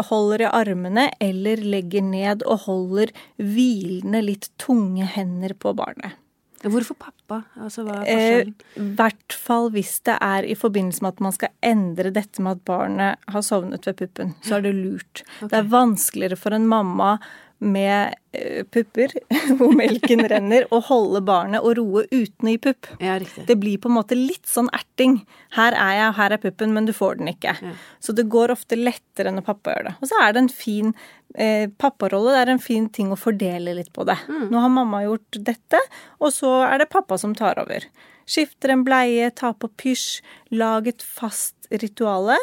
holder 0.08 0.42
i 0.42 0.46
armene 0.50 1.10
eller 1.22 1.60
legger 1.62 2.02
ned 2.02 2.42
og 2.42 2.64
holder 2.66 3.12
hvilende 3.38 4.22
litt 4.24 4.50
tunge 4.58 5.06
hender 5.06 5.54
på 5.54 5.72
barnet. 5.78 6.18
Hvorfor 6.64 6.96
pappa? 6.98 7.42
Altså, 7.60 7.84
hva 7.84 7.98
er 8.00 8.06
eh, 8.08 8.16
forskjellen? 8.16 8.54
I 8.56 8.80
eh, 8.80 8.92
hvert 8.98 9.36
fall 9.46 9.68
hvis 9.74 9.94
det 10.08 10.16
er 10.24 10.46
i 10.48 10.56
forbindelse 10.58 11.04
med 11.04 11.14
at 11.14 11.24
man 11.26 11.34
skal 11.36 11.52
endre 11.66 12.12
dette 12.14 12.44
med 12.44 12.56
at 12.56 12.62
barnet 12.68 13.32
har 13.34 13.44
sovnet 13.44 13.88
ved 13.88 13.98
puppen. 14.00 14.32
Så 14.46 14.58
er 14.58 14.66
det 14.66 14.74
lurt. 14.76 15.24
Okay. 15.38 15.50
Det 15.52 15.58
er 15.60 15.74
vanskeligere 15.74 16.40
for 16.40 16.56
en 16.56 16.68
mamma 16.70 17.16
med 17.58 18.14
eh, 18.36 18.64
pupper, 18.68 19.12
hvor 19.58 19.72
melken 19.76 20.22
renner, 20.28 20.66
og 20.74 20.86
holde 20.90 21.22
barnet 21.24 21.64
og 21.64 21.76
roe 21.78 22.04
uten 22.10 22.48
å 22.48 22.52
gi 22.52 22.60
pupp. 22.66 22.88
Ja, 23.00 23.16
det 23.20 23.56
blir 23.60 23.80
på 23.80 23.90
en 23.90 23.96
måte 23.96 24.18
litt 24.18 24.44
sånn 24.50 24.68
erting. 24.76 25.22
Her 25.56 25.76
er 25.76 25.94
jeg, 25.96 26.16
her 26.18 26.36
er 26.36 26.42
puppen, 26.42 26.74
men 26.76 26.88
du 26.88 26.92
får 26.96 27.20
den 27.20 27.32
ikke. 27.32 27.56
Ja. 27.56 27.76
Så 28.02 28.12
det 28.16 28.28
går 28.32 28.52
ofte 28.54 28.78
lettere 28.78 29.32
når 29.32 29.46
pappa 29.46 29.76
gjør 29.76 29.88
det. 29.88 29.94
Og 30.00 30.10
så 30.10 30.20
er 30.22 30.36
det 30.36 30.42
en 30.44 30.52
fin 30.52 30.92
eh, 31.34 31.70
papparolle. 31.80 32.34
Det 32.34 32.42
er 32.44 32.52
en 32.56 32.66
fin 32.66 32.90
ting 32.92 33.14
å 33.14 33.20
fordele 33.20 33.76
litt 33.78 33.92
på 33.96 34.04
det. 34.08 34.18
Mm. 34.28 34.50
Nå 34.52 34.66
har 34.66 34.76
mamma 34.76 35.06
gjort 35.06 35.40
dette, 35.48 35.80
og 36.20 36.34
så 36.34 36.58
er 36.68 36.82
det 36.82 36.92
pappa 36.92 37.18
som 37.20 37.34
tar 37.36 37.62
over. 37.62 37.88
Skifter 38.26 38.72
en 38.74 38.82
bleie, 38.84 39.30
tar 39.30 39.54
på 39.56 39.70
pysj, 39.78 40.20
lag 40.58 40.88
et 40.90 41.02
fast 41.02 41.70
rituale. 41.70 42.36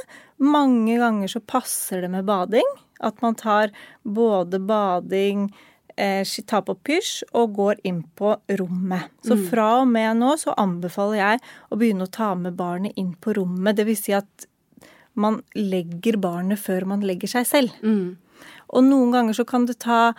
Mange 0.44 0.96
ganger 1.00 1.32
så 1.32 1.44
passer 1.44 2.02
det 2.04 2.12
med 2.12 2.26
bading. 2.28 2.70
At 3.04 3.22
man 3.26 3.36
tar 3.40 3.74
både 4.04 4.60
bading, 4.64 5.50
eh, 5.98 6.24
tar 6.48 6.64
på 6.68 6.76
pysj 6.76 7.24
og 7.34 7.56
går 7.58 7.84
inn 7.84 8.04
på 8.16 8.36
rommet. 8.60 9.12
Så 9.26 9.38
mm. 9.38 9.46
fra 9.52 9.70
og 9.82 9.88
med 9.92 10.18
nå 10.22 10.34
så 10.42 10.56
anbefaler 10.58 11.20
jeg 11.20 11.44
å 11.70 11.80
begynne 11.80 12.08
å 12.08 12.14
ta 12.20 12.34
med 12.40 12.58
barnet 12.60 12.98
inn 13.00 13.14
på 13.14 13.36
rommet. 13.38 13.78
Det 13.78 13.88
vil 13.90 14.00
si 14.00 14.16
at 14.18 14.48
man 15.14 15.42
legger 15.54 16.18
barnet 16.18 16.62
før 16.62 16.88
man 16.90 17.06
legger 17.06 17.36
seg 17.36 17.50
selv. 17.50 17.82
Mm. 17.84 18.16
Og 18.74 18.88
noen 18.88 19.12
ganger 19.14 19.38
så 19.38 19.46
kan 19.46 19.68
det 19.70 19.82
ta 19.84 20.14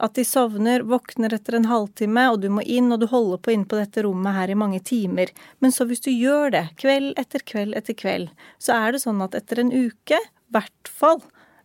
at 0.00 0.16
de 0.16 0.24
sovner, 0.24 0.80
våkner 0.88 1.34
etter 1.36 1.58
en 1.58 1.68
halvtime, 1.68 2.24
og 2.32 2.40
du 2.40 2.48
må 2.52 2.64
inn, 2.64 2.88
og 2.92 3.02
du 3.02 3.06
holder 3.10 3.40
på 3.44 3.52
inn 3.52 3.66
på 3.68 3.76
dette 3.76 4.04
rommet 4.06 4.32
her 4.32 4.52
i 4.52 4.56
mange 4.56 4.80
timer. 4.80 5.28
Men 5.60 5.74
så 5.76 5.84
hvis 5.88 6.00
du 6.06 6.10
gjør 6.10 6.54
det, 6.54 6.64
kveld 6.80 7.12
etter 7.20 7.44
kveld 7.44 7.76
etter 7.76 7.96
kveld, 7.98 8.30
så 8.58 8.78
er 8.78 8.96
det 8.96 9.02
sånn 9.04 9.20
at 9.24 9.36
etter 9.36 9.60
en 9.60 9.72
uke, 9.74 10.16
i 10.16 10.56
hvert 10.56 10.88
fall, 10.88 11.20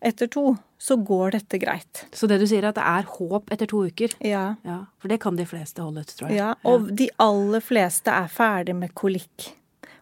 etter 0.05 0.29
to, 0.31 0.57
så 0.77 0.97
går 1.01 1.37
dette 1.37 1.59
greit. 1.61 2.05
Så 2.13 2.27
det 2.27 2.39
du 2.41 2.47
sier 2.49 2.65
er 2.65 2.73
at 2.73 2.79
det 2.79 2.85
er 2.85 3.07
håp 3.15 3.51
etter 3.53 3.69
to 3.71 3.85
uker? 3.87 4.15
Ja. 4.19 4.47
ja 4.67 4.81
for 5.01 5.11
det 5.11 5.21
kan 5.23 5.37
de 5.39 5.47
fleste 5.47 5.83
holde 5.83 6.03
ut, 6.03 6.15
tror 6.17 6.29
jeg. 6.29 6.41
Ja, 6.41 6.51
og 6.67 6.89
ja. 6.89 6.97
de 7.03 7.09
aller 7.23 7.63
fleste 7.63 8.11
er 8.13 8.27
ferdig 8.31 8.75
med 8.77 8.93
kolikk. 8.97 9.53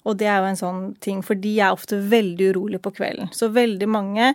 Og 0.04 0.18
det 0.20 0.28
er 0.28 0.42
jo 0.42 0.50
en 0.50 0.60
sånn 0.60 0.82
ting, 1.04 1.22
for 1.24 1.40
de 1.40 1.54
er 1.62 1.76
ofte 1.76 2.00
veldig 2.12 2.52
urolige 2.52 2.84
på 2.84 2.92
kvelden. 2.98 3.32
Så 3.36 3.48
veldig 3.56 3.88
mange 3.88 4.34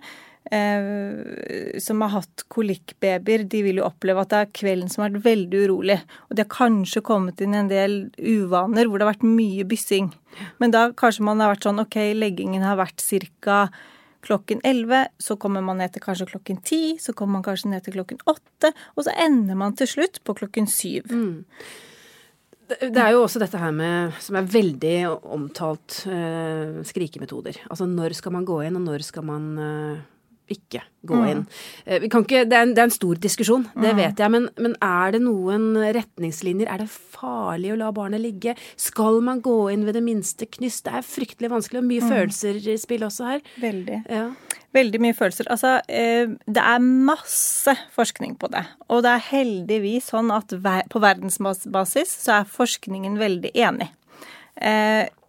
eh, 0.50 1.78
som 1.82 2.00
har 2.04 2.14
hatt 2.14 2.46
kolikkbabyer, 2.54 3.44
de 3.52 3.62
vil 3.66 3.82
jo 3.82 3.88
oppleve 3.88 4.24
at 4.24 4.32
det 4.32 4.40
er 4.40 4.54
kvelden 4.62 4.88
som 4.92 5.04
har 5.04 5.12
vært 5.12 5.26
veldig 5.26 5.62
urolig. 5.66 5.98
Og 6.28 6.38
de 6.38 6.44
har 6.44 6.54
kanskje 6.54 7.04
kommet 7.04 7.42
inn 7.44 7.56
i 7.56 7.60
en 7.60 7.70
del 7.72 7.98
uvaner 8.16 8.88
hvor 8.88 8.96
det 8.96 9.08
har 9.08 9.14
vært 9.14 9.28
mye 9.28 9.68
byssing. 9.68 10.10
Men 10.62 10.74
da 10.74 10.88
kanskje 10.96 11.26
man 11.28 11.44
har 11.44 11.52
vært 11.52 11.68
sånn 11.68 11.84
ok, 11.84 12.00
leggingen 12.16 12.64
har 12.64 12.80
vært 12.80 13.04
ca 13.04 13.66
klokken 14.28 14.62
11, 14.66 15.08
så 15.18 15.36
kommer 15.40 15.64
man 15.64 15.80
ned 15.80 15.94
til 15.94 16.04
kanskje 16.04 16.28
klokken 16.34 16.60
10, 16.62 16.98
så 17.02 17.14
kommer 17.16 17.38
man 17.38 17.46
kanskje 17.46 17.72
ned 17.72 17.84
til 17.86 17.96
klokken 17.96 18.20
8, 18.28 18.72
og 18.96 19.06
så 19.06 19.14
ender 19.24 19.58
man 19.58 19.76
til 19.78 19.90
slutt 19.90 20.20
på 20.24 20.36
klokken 20.38 20.68
7. 20.70 21.08
Mm. 21.08 21.44
Det 22.68 23.00
er 23.00 23.14
jo 23.14 23.22
også 23.24 23.40
dette 23.40 23.56
her 23.56 23.72
med, 23.72 24.12
som 24.20 24.36
er 24.36 24.48
veldig 24.52 24.96
omtalt, 25.32 26.02
eh, 26.12 26.82
skrikemetoder. 26.84 27.62
Altså 27.72 27.88
når 27.88 28.12
skal 28.18 28.34
man 28.34 28.44
gå 28.48 28.60
inn, 28.66 28.76
og 28.76 28.84
når 28.84 29.06
skal 29.06 29.24
man 29.24 29.46
eh, 29.56 30.02
ikke 30.52 30.82
gå 31.08 31.16
mm. 31.16 31.26
inn. 31.30 31.42
Eh, 31.84 32.04
ikke, 32.08 32.44
det, 32.48 32.56
er 32.56 32.66
en, 32.66 32.74
det, 32.74 32.82
er 32.82 32.88
en, 32.88 32.94
stor 32.94 33.20
diskusjon, 33.22 33.66
det 33.74 33.92
mm. 33.94 34.00
vet 34.00 34.22
jeg. 34.22 34.32
Men, 34.34 34.48
men, 34.60 34.76
er 34.84 35.14
det 35.14 35.22
noen 35.24 35.70
retningslinjer? 35.96 36.70
Er 36.70 36.82
det 36.82 36.88
farlig 36.90 37.72
å 37.74 37.78
la 37.80 37.90
barnet 37.94 38.22
ligge? 38.22 38.54
Skal 38.80 39.20
man 39.24 39.42
gå 39.44 39.56
inn 39.72 39.86
ved 39.88 39.98
det 39.98 40.04
minste 40.06 40.48
knyst? 40.48 40.84
Det 40.86 40.96
er 41.00 41.06
fryktelig 41.06 41.52
vanskelig, 41.52 41.82
og 41.82 41.90
mye 41.90 42.04
mm. 42.04 42.14
følelser 42.14 42.62
i 42.62 42.78
spill 42.80 43.06
også 43.08 43.28
her. 43.32 43.44
Veldig. 43.62 44.00
Ja. 44.08 44.24
Veldig 44.76 45.02
mye 45.02 45.16
følelser. 45.16 45.50
Altså, 45.52 45.76
eh, 45.88 46.32
det 46.46 46.64
er 46.64 46.88
masse 47.12 47.76
forskning 47.96 48.36
på 48.40 48.50
det. 48.52 48.64
Og 48.88 49.04
det 49.06 49.14
er 49.14 49.28
heldigvis 49.30 50.10
sånn 50.12 50.32
at 50.34 50.52
på 50.92 51.04
verdensbasis 51.04 52.18
så 52.24 52.40
er 52.40 52.50
forskningen 52.58 53.20
veldig 53.20 53.54
enig. 53.56 53.92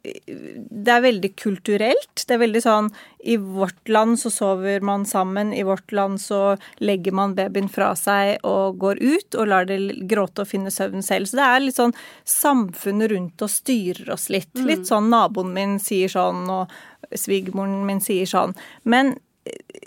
Eh, 0.03 0.35
det 0.69 0.93
er 0.93 1.03
veldig 1.03 1.31
kulturelt. 1.35 2.23
Det 2.27 2.35
er 2.35 2.41
veldig 2.43 2.61
sånn 2.63 2.89
I 3.27 3.37
vårt 3.41 3.89
land 3.91 4.19
så 4.21 4.31
sover 4.31 4.83
man 4.85 5.05
sammen, 5.05 5.53
i 5.53 5.63
vårt 5.67 5.91
land 5.91 6.21
så 6.21 6.57
legger 6.79 7.15
man 7.15 7.35
babyen 7.35 7.69
fra 7.71 7.91
seg 7.99 8.45
og 8.47 8.79
går 8.79 9.01
ut 9.01 9.35
og 9.35 9.49
lar 9.51 9.67
det 9.69 9.79
gråte 10.09 10.45
og 10.45 10.51
finne 10.51 10.71
søvn 10.71 11.03
selv. 11.05 11.27
Så 11.27 11.39
det 11.39 11.47
er 11.47 11.63
litt 11.65 11.79
sånn 11.79 11.95
samfunnet 12.23 13.11
rundt 13.11 13.41
oss 13.45 13.59
styrer 13.63 14.13
oss 14.15 14.29
litt. 14.31 14.53
Mm. 14.55 14.67
Litt 14.71 14.85
sånn 14.89 15.09
naboen 15.11 15.51
min 15.55 15.79
sier 15.83 16.11
sånn, 16.11 16.45
og 16.49 16.71
svigermoren 17.15 17.83
min 17.87 18.03
sier 18.03 18.29
sånn. 18.29 18.55
Men 18.83 19.17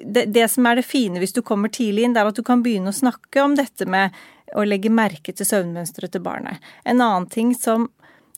det, 0.04 0.26
det, 0.34 0.48
som 0.50 0.66
er 0.66 0.78
det 0.80 0.86
fine 0.86 1.20
hvis 1.22 1.34
du 1.36 1.42
kommer 1.46 1.72
tidlig 1.72 2.06
inn, 2.06 2.14
det 2.16 2.22
er 2.22 2.30
at 2.32 2.38
du 2.38 2.44
kan 2.46 2.62
begynne 2.64 2.92
å 2.92 2.96
snakke 2.96 3.44
om 3.44 3.56
dette 3.58 3.86
med 3.88 4.14
å 4.56 4.64
legge 4.66 4.92
merke 4.92 5.32
til 5.32 5.48
søvnmønsteret 5.48 6.12
til 6.12 6.24
barnet. 6.24 6.60
En 6.84 7.00
annen 7.00 7.28
ting 7.32 7.54
som 7.56 7.88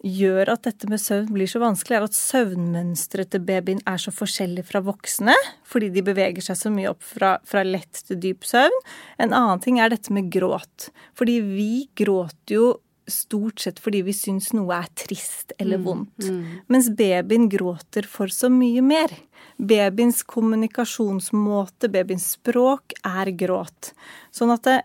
gjør 0.04 0.50
at 0.52 0.66
dette 0.66 0.88
med 0.90 1.00
søvn 1.00 1.30
blir 1.32 1.48
så 1.48 1.60
vanskelig, 1.62 1.96
er 1.96 2.06
at 2.06 2.16
søvnmønsteret 2.18 3.32
til 3.32 3.44
babyen 3.48 3.80
er 3.88 4.00
så 4.00 4.12
forskjellig 4.12 4.66
fra 4.68 4.82
voksne, 4.84 5.34
fordi 5.68 5.88
de 5.94 6.04
beveger 6.04 6.44
seg 6.44 6.58
så 6.60 6.72
mye 6.72 6.90
opp 6.92 7.04
fra, 7.04 7.38
fra, 7.48 7.64
lett 7.64 8.04
til 8.04 8.20
dyp 8.20 8.44
søvn. 8.48 8.76
En 9.24 9.32
annen 9.32 9.62
ting 9.64 9.80
er 9.80 9.92
dette 9.94 10.12
med 10.14 10.28
gråt. 10.34 10.90
Fordi 11.16 11.38
vi 11.46 11.86
gråter 11.96 12.58
jo 12.58 12.66
stort 13.10 13.60
sett 13.60 13.80
fordi 13.84 14.00
vi 14.06 14.14
syns 14.16 14.54
noe 14.56 14.78
er 14.78 14.88
trist 14.96 15.52
eller 15.58 15.80
mm, 15.80 15.84
vondt. 15.84 16.24
Mm, 16.24 16.36
mm. 16.36 16.60
Mens 16.72 16.90
babyen 16.96 17.48
gråter 17.52 18.08
for 18.08 18.32
så 18.32 18.48
mye 18.52 18.84
mer. 18.84 19.12
Babyens 19.56 20.22
kommunikasjonsmåte, 20.28 21.90
babyens 21.92 22.30
språk, 22.38 22.96
er 23.04 23.32
gråt. 23.38 23.92
Sånn 24.34 24.52
at 24.54 24.64
det, 24.68 24.78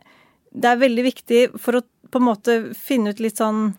det 0.51 0.73
er 0.73 0.83
veldig 0.83 1.07
viktig 1.07 1.45
for 1.59 1.79
å 1.79 1.85
på 2.09 2.17
en 2.17 2.25
måte 2.25 2.57
finne 2.73 3.13
ut 3.13 3.19
litt 3.21 3.37
sånn 3.37 3.73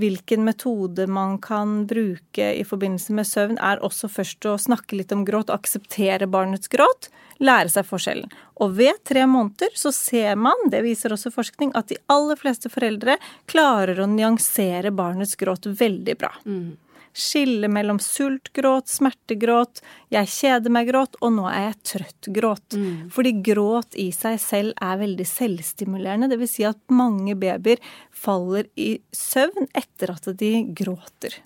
hvilken 0.00 0.44
metode 0.46 1.06
man 1.10 1.36
kan 1.42 1.84
bruke 1.88 2.52
i 2.54 2.64
forbindelse 2.66 3.16
med 3.16 3.28
søvn, 3.28 3.58
er 3.58 3.82
også 3.84 4.10
først 4.12 4.48
å 4.48 4.56
snakke 4.60 4.98
litt 4.98 5.14
om 5.14 5.24
gråt, 5.26 5.52
akseptere 5.52 6.28
barnets 6.30 6.70
gråt, 6.72 7.10
lære 7.42 7.72
seg 7.72 7.88
forskjellen. 7.88 8.32
Og 8.64 8.78
ved 8.78 9.02
tre 9.08 9.26
måneder 9.28 9.74
så 9.76 9.92
ser 9.92 10.38
man, 10.40 10.68
det 10.72 10.84
viser 10.86 11.12
også 11.12 11.32
forskning, 11.34 11.74
at 11.76 11.90
de 11.92 12.00
aller 12.12 12.38
fleste 12.40 12.72
foreldre 12.72 13.18
klarer 13.50 14.00
å 14.00 14.08
nyansere 14.10 14.94
barnets 14.96 15.36
gråt 15.40 15.68
veldig 15.68 16.18
bra. 16.20 16.32
Mm 16.48 16.76
skille 17.16 17.68
mellom 17.72 17.98
sultgråt, 18.02 18.90
smertegråt, 18.92 19.80
jeg 20.12 20.28
kjeder 20.28 20.72
meg-gråt, 20.72 21.16
og 21.24 21.32
nå 21.38 21.46
er 21.48 21.70
jeg 21.70 21.78
trøtt-gråt. 21.92 22.76
Mm. 22.76 23.08
Fordi 23.14 23.32
gråt 23.46 23.96
i 23.98 24.10
seg 24.14 24.36
selv 24.42 24.76
er 24.84 25.00
veldig 25.00 25.26
selvstimulerende. 25.30 26.28
Det 26.32 26.40
vil 26.42 26.50
si 26.50 26.66
at 26.68 26.78
mange 26.92 27.36
babyer 27.40 27.80
faller 28.12 28.68
i 28.76 28.96
søvn 29.16 29.70
etter 29.72 30.12
at 30.12 30.28
de 30.36 30.52
gråter. 30.76 31.40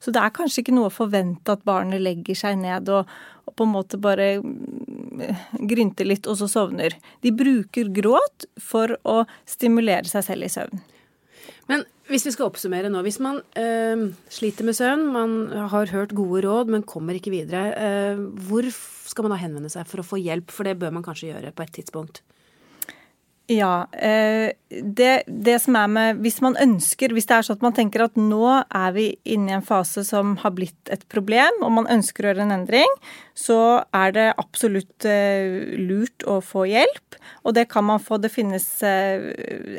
Så 0.00 0.12
det 0.14 0.22
er 0.24 0.34
kanskje 0.34 0.64
ikke 0.64 0.74
noe 0.74 0.88
å 0.88 0.94
forvente 0.94 1.54
at 1.54 1.66
barnet 1.68 2.00
legger 2.02 2.38
seg 2.38 2.58
ned 2.58 2.88
og, 2.90 3.08
og 3.46 3.56
på 3.56 3.66
en 3.66 3.74
måte 3.74 4.00
bare 4.00 4.32
mm, 4.40 5.66
grynter 5.68 6.08
litt, 6.08 6.26
og 6.26 6.38
så 6.40 6.48
sovner. 6.50 6.96
De 7.20 7.32
bruker 7.36 7.92
gråt 7.94 8.48
for 8.58 8.96
å 9.04 9.22
stimulere 9.48 10.08
seg 10.08 10.26
selv 10.26 10.48
i 10.48 10.52
søvn. 10.52 10.82
Men 11.70 11.84
hvis 12.10 12.26
vi 12.26 12.32
skal 12.34 12.48
oppsummere 12.50 12.90
nå. 12.90 13.02
Hvis 13.06 13.20
man 13.22 13.40
øh, 13.58 14.10
sliter 14.32 14.66
med 14.66 14.76
søvn, 14.76 15.06
man 15.14 15.36
har 15.70 15.92
hørt 15.94 16.14
gode 16.16 16.42
råd, 16.46 16.70
men 16.72 16.86
kommer 16.86 17.16
ikke 17.16 17.32
videre. 17.32 17.70
Øh, 17.78 18.24
hvor 18.48 18.66
skal 18.70 19.26
man 19.26 19.34
da 19.34 19.40
henvende 19.42 19.70
seg 19.72 19.86
for 19.90 20.02
å 20.02 20.06
få 20.06 20.20
hjelp? 20.20 20.50
For 20.54 20.66
det 20.66 20.78
bør 20.80 20.94
man 20.96 21.06
kanskje 21.06 21.32
gjøre 21.32 21.54
på 21.54 21.66
et 21.66 21.74
tidspunkt. 21.78 22.22
Ja. 23.50 23.88
Eh, 23.92 24.52
det, 24.70 25.22
det, 25.26 25.56
som 25.58 25.74
er 25.74 25.88
med 25.90 26.20
Hvis 26.22 26.36
man 26.44 26.54
ønsker 26.62 27.10
Hvis 27.10 27.26
det 27.26 27.34
er 27.34 27.46
sånn 27.46 27.56
at 27.58 27.64
man 27.64 27.74
tenker 27.74 28.04
at 28.04 28.18
nå 28.20 28.44
er 28.46 28.92
vi 28.94 29.06
inne 29.26 29.50
i 29.50 29.56
en 29.56 29.64
fase 29.66 30.04
som 30.06 30.36
har 30.44 30.54
blitt 30.54 30.92
et 30.94 31.02
problem, 31.10 31.58
og 31.66 31.72
man 31.80 31.88
ønsker 31.90 32.22
å 32.22 32.30
gjøre 32.30 32.44
en 32.46 32.54
endring, 32.54 32.94
så 33.34 33.82
er 33.96 34.14
det 34.14 34.28
absolutt 34.38 35.06
eh, 35.08 35.74
lurt 35.82 36.22
å 36.30 36.38
få 36.44 36.68
hjelp. 36.70 37.18
Og 37.42 37.56
det 37.58 37.66
kan 37.72 37.88
man 37.88 38.02
få. 38.02 38.20
Det 38.22 38.30
finnes 38.30 38.66
eh, 38.86 39.32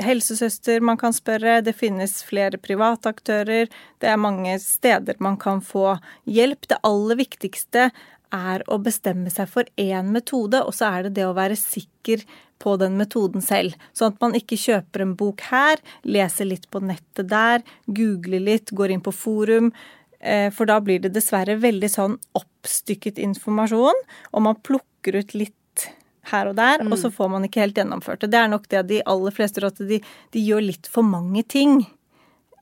helsesøster 0.04 0.84
man 0.84 1.00
kan 1.00 1.16
spørre, 1.16 1.62
det 1.64 1.78
finnes 1.80 2.20
flere 2.28 2.60
private 2.60 3.16
aktører. 3.16 3.72
Det 4.04 4.12
er 4.12 4.20
mange 4.20 4.58
steder 4.60 5.20
man 5.24 5.40
kan 5.40 5.64
få 5.64 5.96
hjelp. 6.28 6.68
Det 6.68 6.84
aller 6.88 7.24
viktigste 7.24 7.92
er 8.36 8.64
å 8.72 8.80
bestemme 8.82 9.32
seg 9.34 9.50
for 9.52 9.68
én 9.80 10.12
metode, 10.14 10.62
og 10.64 10.76
så 10.76 10.90
er 10.92 11.08
det 11.08 11.16
det 11.20 11.28
å 11.28 11.36
være 11.38 11.58
sikker 11.60 12.24
på 12.62 12.76
den 12.82 12.98
metoden 13.00 13.44
selv. 13.44 13.76
Sånn 13.98 14.14
at 14.14 14.22
man 14.22 14.36
ikke 14.38 14.60
kjøper 14.60 15.06
en 15.06 15.16
bok 15.20 15.44
her, 15.50 15.82
leser 16.06 16.50
litt 16.50 16.68
på 16.72 16.82
nettet 16.86 17.30
der, 17.32 17.66
googler 17.88 18.44
litt, 18.44 18.74
går 18.76 18.96
inn 18.96 19.04
på 19.04 19.14
forum. 19.16 19.72
Eh, 20.20 20.50
for 20.54 20.70
da 20.70 20.78
blir 20.84 21.02
det 21.02 21.14
dessverre 21.16 21.58
veldig 21.62 21.90
sånn 21.90 22.20
oppstykket 22.38 23.22
informasjon, 23.22 24.06
og 24.32 24.46
man 24.46 24.60
plukker 24.62 25.18
ut 25.18 25.34
litt 25.38 25.88
her 26.30 26.52
og 26.52 26.60
der, 26.60 26.84
mm. 26.84 26.92
og 26.92 27.00
så 27.02 27.10
mm. 27.10 27.16
får 27.16 27.32
man 27.34 27.48
ikke 27.48 27.64
helt 27.64 27.80
gjennomført 27.82 28.22
det. 28.22 28.30
Det 28.36 28.44
er 28.44 28.52
nok 28.52 28.70
det 28.70 28.84
de 28.92 29.02
aller 29.10 29.34
fleste 29.34 29.62
gjør, 29.62 29.74
at 29.74 29.82
de, 29.90 29.98
de 30.36 30.46
gjør 30.46 30.68
litt 30.68 30.90
for 30.92 31.08
mange 31.08 31.42
ting. 31.50 31.82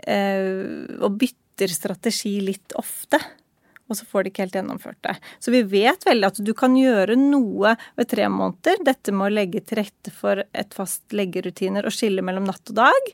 Eh, 0.07 0.87
og 1.03 1.19
bytter 1.19 1.75
strategi 1.75 2.37
litt 2.39 2.71
ofte 2.79 3.19
og 3.89 3.97
så 3.97 4.05
får 4.05 4.23
de 4.23 4.31
ikke 4.31 4.45
helt 4.45 4.57
gjennomført 4.59 4.99
det. 5.05 5.15
Så 5.41 5.53
vi 5.53 5.63
vet 5.67 6.05
veldig 6.05 6.29
at 6.29 6.39
du 6.45 6.53
kan 6.57 6.77
gjøre 6.77 7.17
noe 7.19 7.73
ved 7.97 8.11
tre 8.11 8.29
måneder. 8.31 8.83
Dette 8.85 9.13
med 9.15 9.27
å 9.27 9.35
legge 9.39 9.63
til 9.65 9.81
rette 9.81 10.13
for 10.13 10.43
et 10.45 10.77
fast 10.77 11.03
leggerutiner 11.15 11.87
og 11.89 11.95
skille 11.95 12.23
mellom 12.25 12.47
natt 12.49 12.71
og 12.71 12.79
dag. 12.79 13.11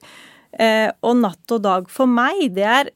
Eh, 0.59 0.89
og 1.03 1.17
natt 1.23 1.55
og 1.55 1.63
dag 1.63 1.89
for 1.91 2.11
meg, 2.11 2.47
det 2.55 2.67
er 2.67 2.93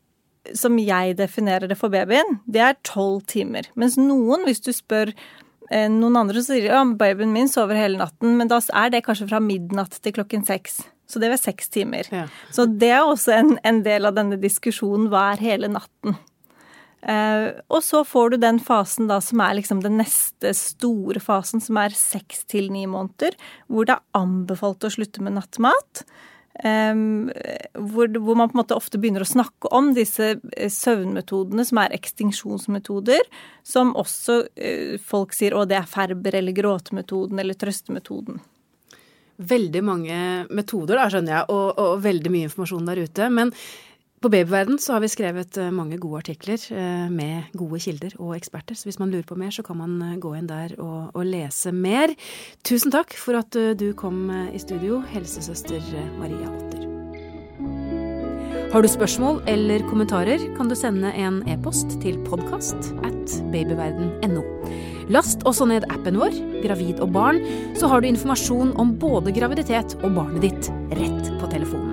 som 0.56 0.78
jeg 0.82 1.18
definerer 1.20 1.70
det 1.70 1.78
for 1.80 1.92
babyen, 1.94 2.39
det 2.50 2.62
er 2.63 2.78
tolv 2.88 3.24
timer. 3.30 3.68
Mens 3.80 3.98
noen, 4.00 4.46
hvis 4.48 4.63
du 4.65 4.72
spør 4.76 5.12
eh, 5.12 5.89
noen 5.92 6.18
andre, 6.22 6.39
så 6.39 6.54
sier 6.54 6.65
de 6.65 6.72
ja, 6.72 6.84
babyen 7.00 7.34
min 7.36 7.52
sover 7.52 7.78
hele 7.80 8.00
natten, 8.00 8.38
men 8.39 8.50
da 8.52 8.62
er 8.74 8.94
det 8.94 9.04
kanskje 9.06 9.30
fra 9.30 9.42
midnatt 9.44 10.00
til 10.00 10.15
klokken 10.15 10.46
seks. 10.48 10.82
Så 11.10 11.22
det 11.22 11.32
var 11.32 11.42
seks 11.42 11.72
timer. 11.74 12.10
Ja. 12.13 12.28
Så 12.54 12.68
det 12.70 12.92
er 12.94 13.02
også 13.02 13.34
en, 13.34 13.56
en 13.65 13.82
del 13.86 14.06
av 14.06 14.18
denne 14.18 14.38
diskusjonen 14.42 15.08
hva 15.10 15.32
er 15.34 15.42
hele 15.42 15.72
natten. 15.72 16.18
Uh, 16.99 17.55
og 17.71 17.79
så 17.85 18.01
får 18.03 18.33
du 18.33 18.41
den 18.43 18.57
fasen 18.59 19.07
da 19.07 19.21
som 19.23 19.39
er 19.39 19.55
liksom 19.55 19.79
den 19.85 19.95
neste 20.01 20.51
store 20.57 21.21
fasen, 21.23 21.63
som 21.63 21.79
er 21.79 21.95
seks 21.95 22.43
til 22.51 22.67
ni 22.73 22.83
måneder, 22.91 23.38
hvor 23.71 23.88
det 23.88 23.95
er 23.95 24.19
anbefalt 24.19 24.83
å 24.83 24.91
slutte 24.91 25.23
med 25.23 25.38
nattmat. 25.38 26.03
Um, 26.59 27.29
hvor, 27.71 28.09
hvor, 28.19 28.35
man 28.35 28.49
på 28.51 28.57
en 28.57 28.59
måte 28.59 28.75
ofte 28.75 28.99
begynner 28.99 29.23
å 29.23 29.29
snakke 29.29 29.69
om 29.71 29.93
disse 29.95 30.33
eh, 30.57 30.67
søvnmetodene 30.67 31.63
som 31.63 31.79
er 31.79 31.95
ekstinksjonsmetoder, 31.95 33.23
som 33.63 33.93
også 33.95 34.41
uh, 34.43 34.95
folk 34.99 35.38
sier 35.38 35.55
å 35.55 35.63
det 35.69 35.77
er 35.79 35.88
Ferber 35.88 36.35
eller 36.35 36.57
gråtemetoden 36.57 37.39
eller 37.39 37.55
trøstemetoden. 37.55 38.41
Veldig 39.39 39.85
mange 39.88 40.17
metoder, 40.51 40.99
da, 40.99 41.07
skjønner 41.07 41.38
jeg, 41.38 41.45
og, 41.55 41.79
og 41.79 42.01
veldig 42.03 42.33
mye 42.33 42.49
informasjon 42.49 42.91
der 42.91 43.05
ute. 43.07 43.29
Men 43.31 43.53
på 44.21 44.29
Babyverden 44.29 44.79
så 44.79 44.95
har 44.95 45.03
vi 45.03 45.12
skrevet 45.12 45.58
eh, 45.58 45.71
mange 45.71 45.97
gode 46.01 46.19
artikler 46.23 46.60
eh, 46.75 47.08
med 47.12 47.53
gode 47.58 47.79
kilder 47.79 48.15
og 48.19 48.36
eksperter. 48.36 48.75
Så 48.75 48.89
hvis 48.89 48.99
man 48.99 49.13
lurer 49.13 49.27
på 49.27 49.38
mer, 49.39 49.53
så 49.55 49.63
kan 49.63 49.79
man 49.79 49.95
eh, 50.03 50.17
gå 50.19 50.34
inn 50.36 50.49
der 50.49 50.75
og, 50.77 51.13
og 51.15 51.23
lese 51.27 51.71
mer. 51.75 52.12
Tusen 52.67 52.91
takk 52.91 53.15
for 53.15 53.39
at 53.39 53.55
du 53.79 53.91
kom 53.97 54.27
i 54.51 54.60
studio, 54.60 54.99
helsesøster 55.13 55.84
Maria 56.19 56.51
Otter. 56.51 56.89
Har 58.69 58.84
du 58.86 58.89
spørsmål 58.91 59.39
eller 59.49 59.82
kommentarer, 59.89 60.43
kan 60.58 60.69
du 60.69 60.75
sende 60.77 61.10
en 61.17 61.39
e-post 61.49 61.95
til 62.03 62.19
podkast 62.27 62.91
at 63.08 63.34
babyverden.no. 63.49 64.43
Last 65.10 65.41
også 65.49 65.65
ned 65.71 65.88
appen 65.89 66.19
vår, 66.21 66.36
Gravid 66.62 67.01
og 67.01 67.15
barn, 67.15 67.41
så 67.79 67.89
har 67.89 68.03
du 68.03 68.12
informasjon 68.12 68.75
om 68.77 68.93
både 69.01 69.34
graviditet 69.34 69.97
og 70.03 70.12
barnet 70.19 70.45
ditt 70.45 70.69
rett 70.99 71.32
på 71.39 71.49
telefonen. 71.49 71.88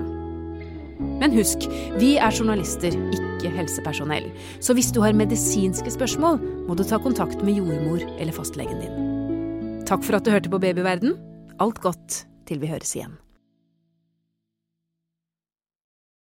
Men 1.21 1.33
husk, 1.33 1.67
vi 1.97 2.15
er 2.21 2.33
journalister, 2.33 2.95
ikke 3.17 3.53
helsepersonell. 3.57 4.29
Så 4.61 4.75
hvis 4.77 4.91
du 4.93 5.01
har 5.03 5.17
medisinske 5.17 5.93
spørsmål, 5.93 6.41
må 6.67 6.77
du 6.77 6.85
ta 6.87 7.01
kontakt 7.01 7.43
med 7.43 7.59
jordmor 7.59 8.03
eller 8.17 8.35
fastlegen 8.35 8.81
din. 8.83 9.85
Takk 9.87 10.03
for 10.03 10.19
at 10.19 10.25
du 10.25 10.33
hørte 10.33 10.51
på 10.51 10.61
Babyverden. 10.61 11.15
Alt 11.63 11.81
godt 11.81 12.25
til 12.47 12.61
vi 12.61 12.69
høres 12.71 12.93
igjen. 12.95 13.17